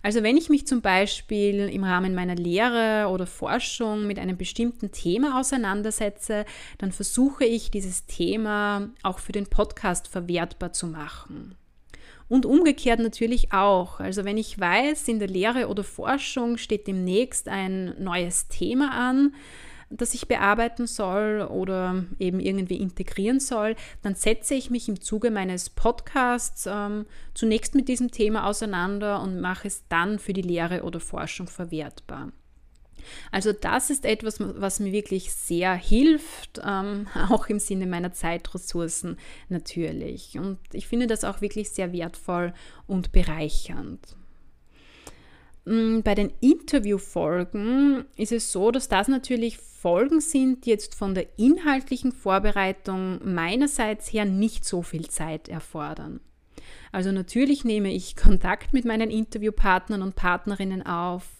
Also 0.02 0.22
wenn 0.22 0.36
ich 0.36 0.48
mich 0.48 0.66
zum 0.66 0.80
Beispiel 0.80 1.68
im 1.68 1.82
Rahmen 1.82 2.14
meiner 2.14 2.36
Lehre 2.36 3.08
oder 3.08 3.26
Forschung 3.26 4.06
mit 4.06 4.20
einem 4.20 4.36
bestimmten 4.36 4.92
Thema 4.92 5.40
auseinandersetze, 5.40 6.44
dann 6.78 6.92
versuche 6.92 7.44
ich 7.44 7.72
dieses 7.72 8.06
Thema 8.06 8.90
auch 9.02 9.18
für 9.18 9.32
den 9.32 9.46
Podcast 9.46 10.06
verwertbar 10.06 10.72
zu 10.72 10.86
machen. 10.86 11.56
Und 12.28 12.44
umgekehrt 12.44 12.98
natürlich 12.98 13.52
auch. 13.52 14.00
Also 14.00 14.24
wenn 14.24 14.36
ich 14.36 14.58
weiß, 14.58 15.06
in 15.08 15.18
der 15.18 15.28
Lehre 15.28 15.68
oder 15.68 15.84
Forschung 15.84 16.56
steht 16.56 16.86
demnächst 16.86 17.48
ein 17.48 17.94
neues 18.02 18.48
Thema 18.48 18.90
an, 18.92 19.32
das 19.90 20.14
ich 20.14 20.26
bearbeiten 20.26 20.86
soll 20.86 21.42
oder 21.42 22.04
eben 22.18 22.40
irgendwie 22.40 22.76
integrieren 22.76 23.38
soll, 23.38 23.76
dann 24.02 24.16
setze 24.16 24.54
ich 24.54 24.70
mich 24.70 24.88
im 24.88 25.00
Zuge 25.00 25.30
meines 25.30 25.70
Podcasts 25.70 26.66
ähm, 26.68 27.06
zunächst 27.34 27.76
mit 27.76 27.88
diesem 27.88 28.10
Thema 28.10 28.46
auseinander 28.48 29.22
und 29.22 29.40
mache 29.40 29.68
es 29.68 29.86
dann 29.88 30.18
für 30.18 30.32
die 30.32 30.42
Lehre 30.42 30.82
oder 30.82 30.98
Forschung 30.98 31.46
verwertbar. 31.46 32.32
Also 33.30 33.52
das 33.52 33.90
ist 33.90 34.04
etwas, 34.04 34.36
was 34.38 34.80
mir 34.80 34.92
wirklich 34.92 35.32
sehr 35.32 35.74
hilft, 35.74 36.60
ähm, 36.64 37.06
auch 37.30 37.48
im 37.48 37.58
Sinne 37.58 37.86
meiner 37.86 38.12
Zeitressourcen 38.12 39.18
natürlich. 39.48 40.38
Und 40.38 40.58
ich 40.72 40.86
finde 40.86 41.06
das 41.06 41.24
auch 41.24 41.40
wirklich 41.40 41.70
sehr 41.70 41.92
wertvoll 41.92 42.52
und 42.86 43.12
bereichernd. 43.12 44.00
Mm, 45.66 46.00
bei 46.00 46.14
den 46.14 46.32
Interviewfolgen 46.40 48.04
ist 48.16 48.32
es 48.32 48.52
so, 48.52 48.70
dass 48.70 48.88
das 48.88 49.08
natürlich 49.08 49.58
Folgen 49.58 50.20
sind, 50.20 50.64
die 50.64 50.70
jetzt 50.70 50.94
von 50.94 51.14
der 51.14 51.38
inhaltlichen 51.38 52.12
Vorbereitung 52.12 53.20
meinerseits 53.22 54.12
her 54.12 54.24
nicht 54.24 54.64
so 54.64 54.82
viel 54.82 55.08
Zeit 55.08 55.48
erfordern. 55.48 56.20
Also 56.92 57.12
natürlich 57.12 57.64
nehme 57.64 57.92
ich 57.92 58.16
Kontakt 58.16 58.72
mit 58.72 58.84
meinen 58.84 59.10
Interviewpartnern 59.10 60.02
und 60.02 60.16
Partnerinnen 60.16 60.84
auf. 60.86 61.35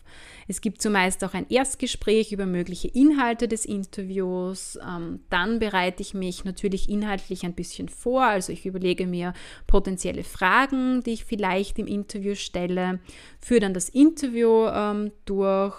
Es 0.49 0.61
gibt 0.61 0.81
zumeist 0.81 1.25
auch 1.25 1.35
ein 1.35 1.49
Erstgespräch 1.49 2.33
über 2.33 2.47
mögliche 2.47 2.89
Inhalte 2.89 3.49
des 3.49 3.65
Interviews. 3.65 4.79
Ähm, 4.87 5.21
dann 5.29 5.59
bereite 5.59 6.03
ich 6.03 6.15
mich 6.15 6.45
natürlich 6.45 6.89
inhaltlich 6.89 7.45
ein 7.45 7.55
bisschen 7.55 7.89
vor. 7.89 8.23
Also 8.23 8.53
ich 8.53 8.67
überlege 8.67 9.07
mir 9.07 9.33
potenzielle 9.67 10.25
Fragen, 10.25 11.03
die 11.03 11.15
ich 11.15 11.25
vielleicht 11.25 11.79
im 11.79 11.87
Interview 11.87 12.35
stelle, 12.35 13.01
führe 13.41 13.61
dann 13.61 13.75
das 13.75 13.89
Interview 13.89 14.67
ähm, 14.69 15.13
durch. 15.25 15.77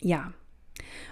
Ja, 0.00 0.32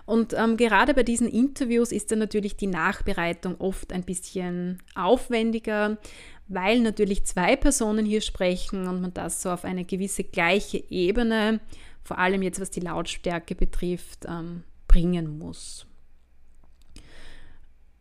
und 0.07 0.35
ähm, 0.35 0.57
gerade 0.57 0.95
bei 0.95 1.03
diesen 1.03 1.29
Interviews 1.29 1.93
ist 1.93 2.11
dann 2.11 2.19
natürlich 2.19 2.57
die 2.57 2.67
Nachbereitung 2.67 3.61
oft 3.61 3.93
ein 3.93 4.03
bisschen 4.03 4.83
aufwendiger, 4.95 5.99
weil 6.47 6.81
natürlich 6.81 7.25
zwei 7.25 7.57
Personen 7.57 8.05
hier 8.05 8.21
sprechen 8.21 8.87
und 8.87 9.01
man 9.01 9.15
das 9.15 9.41
so 9.41 9.51
auf 9.51 9.65
eine 9.65 9.85
gewisse 9.85 10.25
gleiche 10.25 10.79
Ebene 10.91 11.61
vor 12.05 12.19
allem 12.19 12.43
jetzt 12.43 12.61
was 12.61 12.71
die 12.71 12.81
Lautstärke 12.81 13.55
betrifft, 13.55 14.27
ähm, 14.29 14.63
bringen 14.87 15.39
muss. 15.39 15.87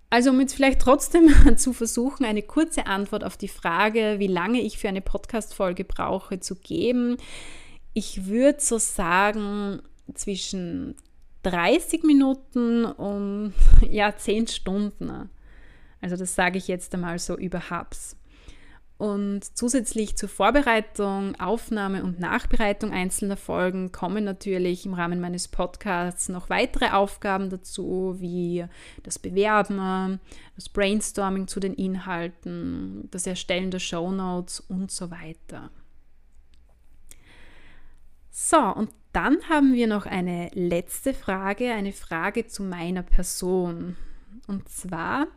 Also 0.10 0.30
um 0.30 0.40
jetzt 0.40 0.54
vielleicht 0.54 0.80
trotzdem 0.80 1.34
zu 1.58 1.74
versuchen, 1.74 2.24
eine 2.24 2.44
kurze 2.44 2.86
Antwort 2.86 3.24
auf 3.24 3.36
die 3.36 3.48
Frage, 3.48 4.20
wie 4.20 4.28
lange 4.28 4.62
ich 4.62 4.78
für 4.78 4.90
eine 4.90 5.02
Podcast-Folge 5.02 5.86
brauche, 5.86 6.40
zu 6.40 6.54
geben. 6.56 7.18
Ich 7.94 8.28
würde 8.28 8.62
so 8.62 8.78
sagen, 8.78 9.82
zwischen 10.14 10.96
30 11.42 12.04
Minuten 12.04 12.86
und 12.86 13.54
ja, 13.90 14.16
10 14.16 14.48
Stunden. 14.48 15.30
Also 16.02 16.16
das 16.16 16.36
sage 16.36 16.58
ich 16.58 16.68
jetzt 16.68 16.94
einmal 16.94 17.18
so 17.18 17.36
über 17.36 17.72
Hubs. 17.72 18.16
Und 19.04 19.44
zusätzlich 19.58 20.16
zur 20.16 20.30
Vorbereitung, 20.30 21.36
Aufnahme 21.38 22.06
und 22.06 22.22
Nachbereitung 22.22 22.94
einzelner 22.94 23.36
Folgen 23.36 23.92
kommen 23.92 24.24
natürlich 24.24 24.86
im 24.86 24.94
Rahmen 24.94 25.20
meines 25.20 25.50
Podcasts 25.50 26.30
noch 26.30 26.50
weitere 26.50 26.92
Aufgaben 26.92 27.50
dazu, 27.50 28.16
wie 28.20 28.66
das 29.04 29.20
Bewerben, 29.20 30.22
das 30.56 30.70
Brainstorming 30.70 31.50
zu 31.50 31.60
den 31.60 31.74
Inhalten, 31.74 33.10
das 33.12 33.28
Erstellen 33.28 33.72
der 33.72 33.80
Show 33.80 34.10
Notes 34.10 34.62
und 34.62 34.90
so 34.90 35.12
weiter. 35.12 35.70
So, 38.32 38.58
und 38.58 38.90
dann 39.12 39.36
haben 39.50 39.74
wir 39.74 39.88
noch 39.88 40.06
eine 40.06 40.50
letzte 40.54 41.14
Frage, 41.14 41.74
eine 41.74 41.92
Frage 41.92 42.48
zu 42.48 42.64
meiner 42.64 43.04
Person. 43.04 43.98
Und 44.48 44.70
zwar, 44.70 45.28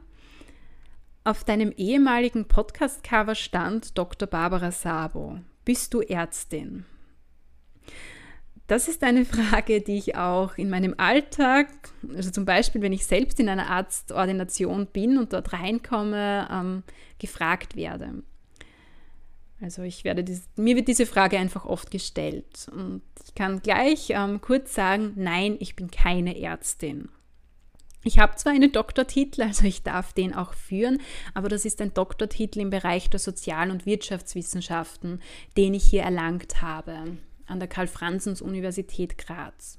auf 1.26 1.42
deinem 1.42 1.72
ehemaligen 1.76 2.46
Podcast-Cover 2.46 3.34
stand 3.34 3.98
Dr. 3.98 4.28
Barbara 4.28 4.70
Sabo. 4.70 5.40
Bist 5.64 5.92
du 5.92 6.00
Ärztin? 6.00 6.84
Das 8.68 8.86
ist 8.86 9.02
eine 9.02 9.24
Frage, 9.26 9.80
die 9.80 9.98
ich 9.98 10.14
auch 10.14 10.56
in 10.56 10.70
meinem 10.70 10.94
Alltag, 10.98 11.66
also 12.14 12.30
zum 12.30 12.44
Beispiel, 12.44 12.80
wenn 12.80 12.92
ich 12.92 13.06
selbst 13.06 13.40
in 13.40 13.48
einer 13.48 13.68
Arztordination 13.68 14.86
bin 14.86 15.18
und 15.18 15.32
dort 15.32 15.52
reinkomme, 15.52 16.48
ähm, 16.48 16.84
gefragt 17.18 17.74
werde. 17.74 18.22
Also 19.60 19.82
ich 19.82 20.04
werde 20.04 20.22
dies, 20.22 20.48
mir 20.54 20.76
wird 20.76 20.86
diese 20.86 21.06
Frage 21.06 21.38
einfach 21.38 21.64
oft 21.64 21.90
gestellt 21.90 22.68
und 22.70 23.02
ich 23.24 23.34
kann 23.34 23.62
gleich 23.62 24.10
ähm, 24.10 24.40
kurz 24.40 24.74
sagen, 24.74 25.14
nein, 25.16 25.56
ich 25.58 25.74
bin 25.74 25.90
keine 25.90 26.40
Ärztin. 26.40 27.08
Ich 28.04 28.18
habe 28.18 28.36
zwar 28.36 28.52
einen 28.52 28.70
Doktortitel, 28.70 29.42
also 29.42 29.64
ich 29.64 29.82
darf 29.82 30.12
den 30.12 30.34
auch 30.34 30.54
führen, 30.54 31.00
aber 31.34 31.48
das 31.48 31.64
ist 31.64 31.80
ein 31.80 31.92
Doktortitel 31.92 32.60
im 32.60 32.70
Bereich 32.70 33.10
der 33.10 33.18
Sozial- 33.18 33.70
und 33.70 33.84
Wirtschaftswissenschaften, 33.84 35.20
den 35.56 35.74
ich 35.74 35.84
hier 35.84 36.02
erlangt 36.02 36.62
habe 36.62 37.16
an 37.46 37.58
der 37.58 37.68
Karl-Franzens-Universität 37.68 39.18
Graz. 39.18 39.78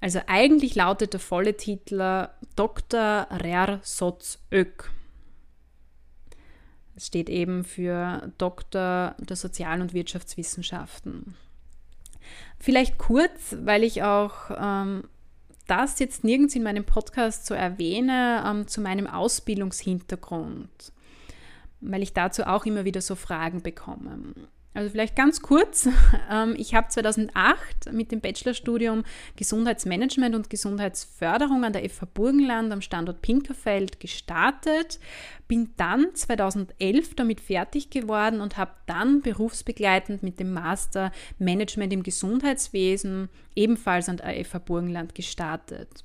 Also 0.00 0.20
eigentlich 0.26 0.74
lautet 0.74 1.12
der 1.12 1.20
volle 1.20 1.56
Titel 1.56 2.28
Dr. 2.56 3.26
Rer 3.30 3.80
Soz 3.82 4.38
Ök. 4.50 4.90
Es 6.96 7.06
steht 7.06 7.28
eben 7.28 7.64
für 7.64 8.32
Doktor 8.38 9.14
der 9.18 9.36
Sozial- 9.36 9.80
und 9.80 9.94
Wirtschaftswissenschaften. 9.94 11.36
Vielleicht 12.58 12.98
kurz, 12.98 13.56
weil 13.62 13.84
ich 13.84 14.02
auch 14.02 14.50
ähm, 14.58 15.04
das 15.70 15.98
jetzt 16.00 16.24
nirgends 16.24 16.56
in 16.56 16.62
meinem 16.62 16.84
Podcast 16.84 17.46
so 17.46 17.54
erwähne, 17.54 18.44
ähm, 18.46 18.66
zu 18.66 18.80
meinem 18.80 19.06
Ausbildungshintergrund, 19.06 20.92
weil 21.80 22.02
ich 22.02 22.12
dazu 22.12 22.42
auch 22.44 22.66
immer 22.66 22.84
wieder 22.84 23.00
so 23.00 23.14
Fragen 23.14 23.62
bekomme. 23.62 24.34
Also 24.72 24.90
vielleicht 24.90 25.16
ganz 25.16 25.42
kurz. 25.42 25.88
Ähm, 26.32 26.54
ich 26.56 26.74
habe 26.74 26.86
2008 26.88 27.92
mit 27.92 28.12
dem 28.12 28.20
Bachelorstudium 28.20 29.02
Gesundheitsmanagement 29.34 30.34
und 30.36 30.48
Gesundheitsförderung 30.48 31.64
an 31.64 31.72
der 31.72 31.88
FH 31.88 32.06
Burgenland 32.14 32.72
am 32.72 32.82
Standort 32.82 33.20
Pinkerfeld 33.20 33.98
gestartet, 33.98 35.00
bin 35.48 35.70
dann 35.76 36.14
2011 36.14 37.16
damit 37.16 37.40
fertig 37.40 37.90
geworden 37.90 38.40
und 38.40 38.58
habe 38.58 38.72
dann 38.86 39.22
berufsbegleitend 39.22 40.22
mit 40.22 40.38
dem 40.38 40.52
Master 40.52 41.10
Management 41.38 41.92
im 41.92 42.04
Gesundheitswesen 42.04 43.28
ebenfalls 43.56 44.08
an 44.08 44.18
der 44.18 44.44
FH 44.44 44.58
Burgenland 44.58 45.14
gestartet. 45.16 46.04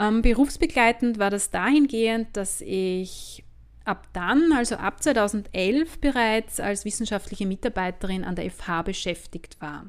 Ähm, 0.00 0.22
berufsbegleitend 0.22 1.18
war 1.18 1.30
das 1.30 1.50
dahingehend, 1.50 2.36
dass 2.36 2.62
ich 2.62 3.44
ab 3.84 4.08
dann, 4.12 4.52
also 4.52 4.76
ab 4.76 5.02
2011 5.02 6.00
bereits 6.00 6.60
als 6.60 6.84
wissenschaftliche 6.84 7.46
Mitarbeiterin 7.46 8.24
an 8.24 8.36
der 8.36 8.50
FH 8.50 8.82
beschäftigt 8.82 9.60
war. 9.60 9.86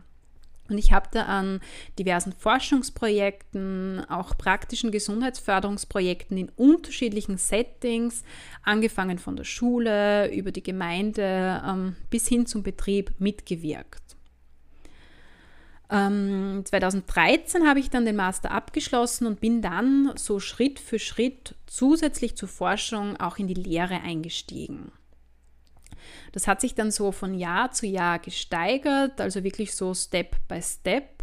Und 0.71 0.77
ich 0.77 0.93
habe 0.93 1.09
da 1.11 1.23
an 1.25 1.59
diversen 1.99 2.31
Forschungsprojekten, 2.31 4.05
auch 4.09 4.37
praktischen 4.37 4.91
Gesundheitsförderungsprojekten 4.91 6.37
in 6.37 6.49
unterschiedlichen 6.55 7.37
Settings, 7.37 8.23
angefangen 8.63 9.19
von 9.19 9.35
der 9.35 9.43
Schule 9.43 10.33
über 10.33 10.51
die 10.51 10.63
Gemeinde 10.63 11.61
ähm, 11.67 11.97
bis 12.09 12.27
hin 12.27 12.45
zum 12.45 12.63
Betrieb 12.63 13.11
mitgewirkt. 13.19 14.15
Ähm, 15.91 16.63
2013 16.63 17.67
habe 17.67 17.79
ich 17.79 17.89
dann 17.89 18.05
den 18.05 18.15
Master 18.15 18.51
abgeschlossen 18.51 19.27
und 19.27 19.41
bin 19.41 19.61
dann 19.61 20.13
so 20.15 20.39
Schritt 20.39 20.79
für 20.79 20.99
Schritt 20.99 21.55
zusätzlich 21.67 22.37
zur 22.37 22.47
Forschung 22.47 23.19
auch 23.19 23.37
in 23.37 23.47
die 23.47 23.53
Lehre 23.53 23.99
eingestiegen. 24.01 24.93
Das 26.31 26.47
hat 26.47 26.61
sich 26.61 26.75
dann 26.75 26.91
so 26.91 27.11
von 27.11 27.33
Jahr 27.33 27.71
zu 27.71 27.85
Jahr 27.85 28.19
gesteigert, 28.19 29.19
also 29.19 29.43
wirklich 29.43 29.75
so 29.75 29.93
Step 29.93 30.35
by 30.47 30.61
Step. 30.61 31.20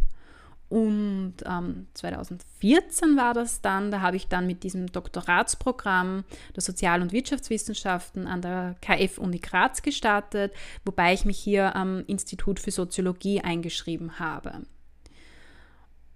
Und 0.69 1.33
ähm, 1.45 1.87
2014 1.95 3.17
war 3.17 3.33
das 3.33 3.61
dann, 3.61 3.89
da 3.89 4.01
habe 4.01 4.17
ich 4.17 4.27
dann 4.27 4.45
mit 4.45 4.63
diesem 4.63 4.91
Doktoratsprogramm 4.91 6.23
der 6.55 6.61
Sozial- 6.61 7.01
und 7.01 7.11
Wirtschaftswissenschaften 7.11 8.27
an 8.27 8.43
der 8.43 8.75
KF 8.81 9.17
Uni 9.17 9.39
Graz 9.39 9.81
gestartet, 9.81 10.53
wobei 10.85 11.13
ich 11.13 11.25
mich 11.25 11.39
hier 11.39 11.75
am 11.75 12.03
Institut 12.05 12.59
für 12.59 12.69
Soziologie 12.69 13.41
eingeschrieben 13.41 14.19
habe. 14.19 14.61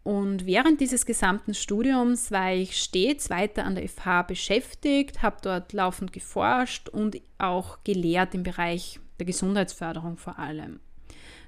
Und 0.04 0.46
während 0.46 0.82
dieses 0.82 1.06
gesamten 1.06 1.54
Studiums 1.56 2.30
war 2.30 2.54
ich 2.54 2.78
stets 2.78 3.30
weiter 3.30 3.64
an 3.64 3.76
der 3.76 3.88
FH 3.88 4.24
beschäftigt, 4.24 5.24
habe 5.24 5.38
dort 5.42 5.74
laufend 5.74 6.14
geforscht 6.14 6.90
und 6.90 7.20
auch 7.40 7.80
gelehrt 7.84 8.36
im 8.36 8.44
Bereich 8.44 9.00
der 9.18 9.26
Gesundheitsförderung 9.26 10.18
vor 10.18 10.38
allem. 10.38 10.80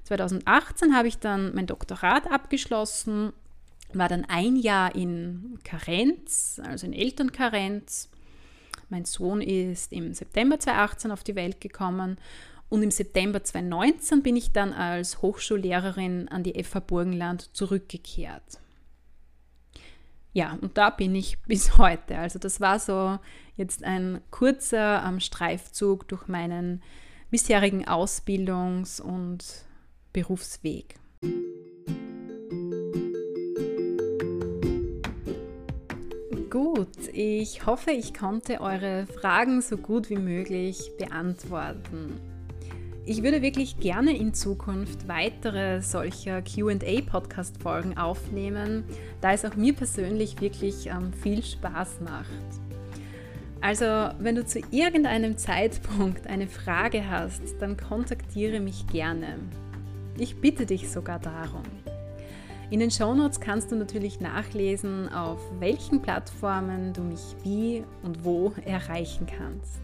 2018 0.06 0.96
habe 0.96 1.08
ich 1.08 1.18
dann 1.18 1.54
mein 1.56 1.68
Doktorat 1.68 2.32
abgeschlossen, 2.32 3.34
war 3.92 4.08
dann 4.08 4.26
ein 4.26 4.56
Jahr 4.56 4.96
in 4.96 5.60
Karenz, 5.64 6.62
also 6.64 6.86
in 6.86 6.94
Elternkarenz. 6.94 8.10
Mein 8.90 9.06
Sohn 9.06 9.42
ist 9.42 9.92
im 9.92 10.14
September 10.14 10.60
2018 10.60 11.12
auf 11.12 11.24
die 11.24 11.36
Welt 11.36 11.60
gekommen 11.60 12.18
und 12.70 12.84
im 12.84 12.92
September 12.92 13.44
2019 13.44 14.22
bin 14.22 14.36
ich 14.36 14.52
dann 14.52 14.74
als 14.74 15.24
Hochschullehrerin 15.24 16.28
an 16.28 16.44
die 16.44 16.64
FH 16.64 16.82
Burgenland 16.82 17.56
zurückgekehrt. 17.56 18.60
Ja, 20.34 20.58
und 20.62 20.78
da 20.78 20.92
bin 20.92 21.16
ich 21.16 21.40
bis 21.48 21.80
heute. 21.80 22.20
Also 22.20 22.38
das 22.38 22.62
war 22.62 22.78
so 22.78 23.18
jetzt 23.56 23.84
ein 23.84 24.22
kurzer 24.30 25.04
ähm, 25.04 25.20
Streifzug 25.20 26.08
durch 26.08 26.28
meinen 26.28 26.84
bisherigen 27.32 27.86
Ausbildungs- 27.86 29.02
und 29.02 29.66
Berufsweg. 30.16 30.96
Gut, 36.50 36.88
ich 37.12 37.66
hoffe, 37.66 37.92
ich 37.92 38.14
konnte 38.14 38.62
eure 38.62 39.08
Fragen 39.08 39.62
so 39.62 39.76
gut 39.76 40.10
wie 40.10 40.16
möglich 40.16 40.94
beantworten. 40.98 42.18
Ich 43.06 43.24
würde 43.24 43.42
wirklich 43.42 43.78
gerne 43.82 44.16
in 44.18 44.34
Zukunft 44.34 45.10
weitere 45.10 45.82
solcher 45.82 46.42
QA-Podcast-Folgen 46.42 47.98
aufnehmen, 47.98 48.86
da 49.20 49.34
es 49.34 49.44
auch 49.44 49.58
mir 49.58 49.74
persönlich 49.74 50.40
wirklich 50.40 50.88
ähm, 50.88 51.12
viel 51.12 51.44
Spaß 51.44 52.00
macht. 52.00 52.62
Also, 53.60 53.86
wenn 54.20 54.36
du 54.36 54.46
zu 54.46 54.62
irgendeinem 54.72 55.38
Zeitpunkt 55.38 56.26
eine 56.28 56.48
Frage 56.48 57.10
hast, 57.10 57.42
dann 57.60 57.76
kontaktiere 57.76 58.62
mich 58.62 58.88
gerne. 58.88 59.40
Ich 60.18 60.40
bitte 60.40 60.66
dich 60.66 60.90
sogar 60.90 61.20
darum. 61.20 61.64
In 62.72 62.80
den 62.80 62.90
Shownotes 62.90 63.40
kannst 63.40 63.72
du 63.72 63.76
natürlich 63.76 64.20
nachlesen, 64.20 65.10
auf 65.10 65.40
welchen 65.60 66.02
Plattformen 66.02 66.94
du 66.94 67.02
mich 67.02 67.36
wie 67.44 67.84
und 68.02 68.24
wo 68.24 68.54
erreichen 68.66 69.28
kannst. 69.28 69.82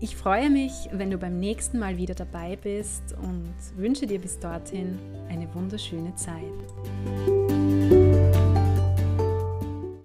Ich 0.00 0.16
freue 0.16 0.48
mich, 0.48 0.72
wenn 0.92 1.10
du 1.10 1.18
beim 1.18 1.40
nächsten 1.40 1.78
Mal 1.78 1.96
wieder 1.96 2.14
dabei 2.14 2.56
bist 2.56 3.16
und 3.20 3.52
wünsche 3.76 4.06
dir 4.06 4.20
bis 4.20 4.38
dorthin 4.38 4.98
eine 5.28 5.52
wunderschöne 5.54 6.14
Zeit. 6.14 7.37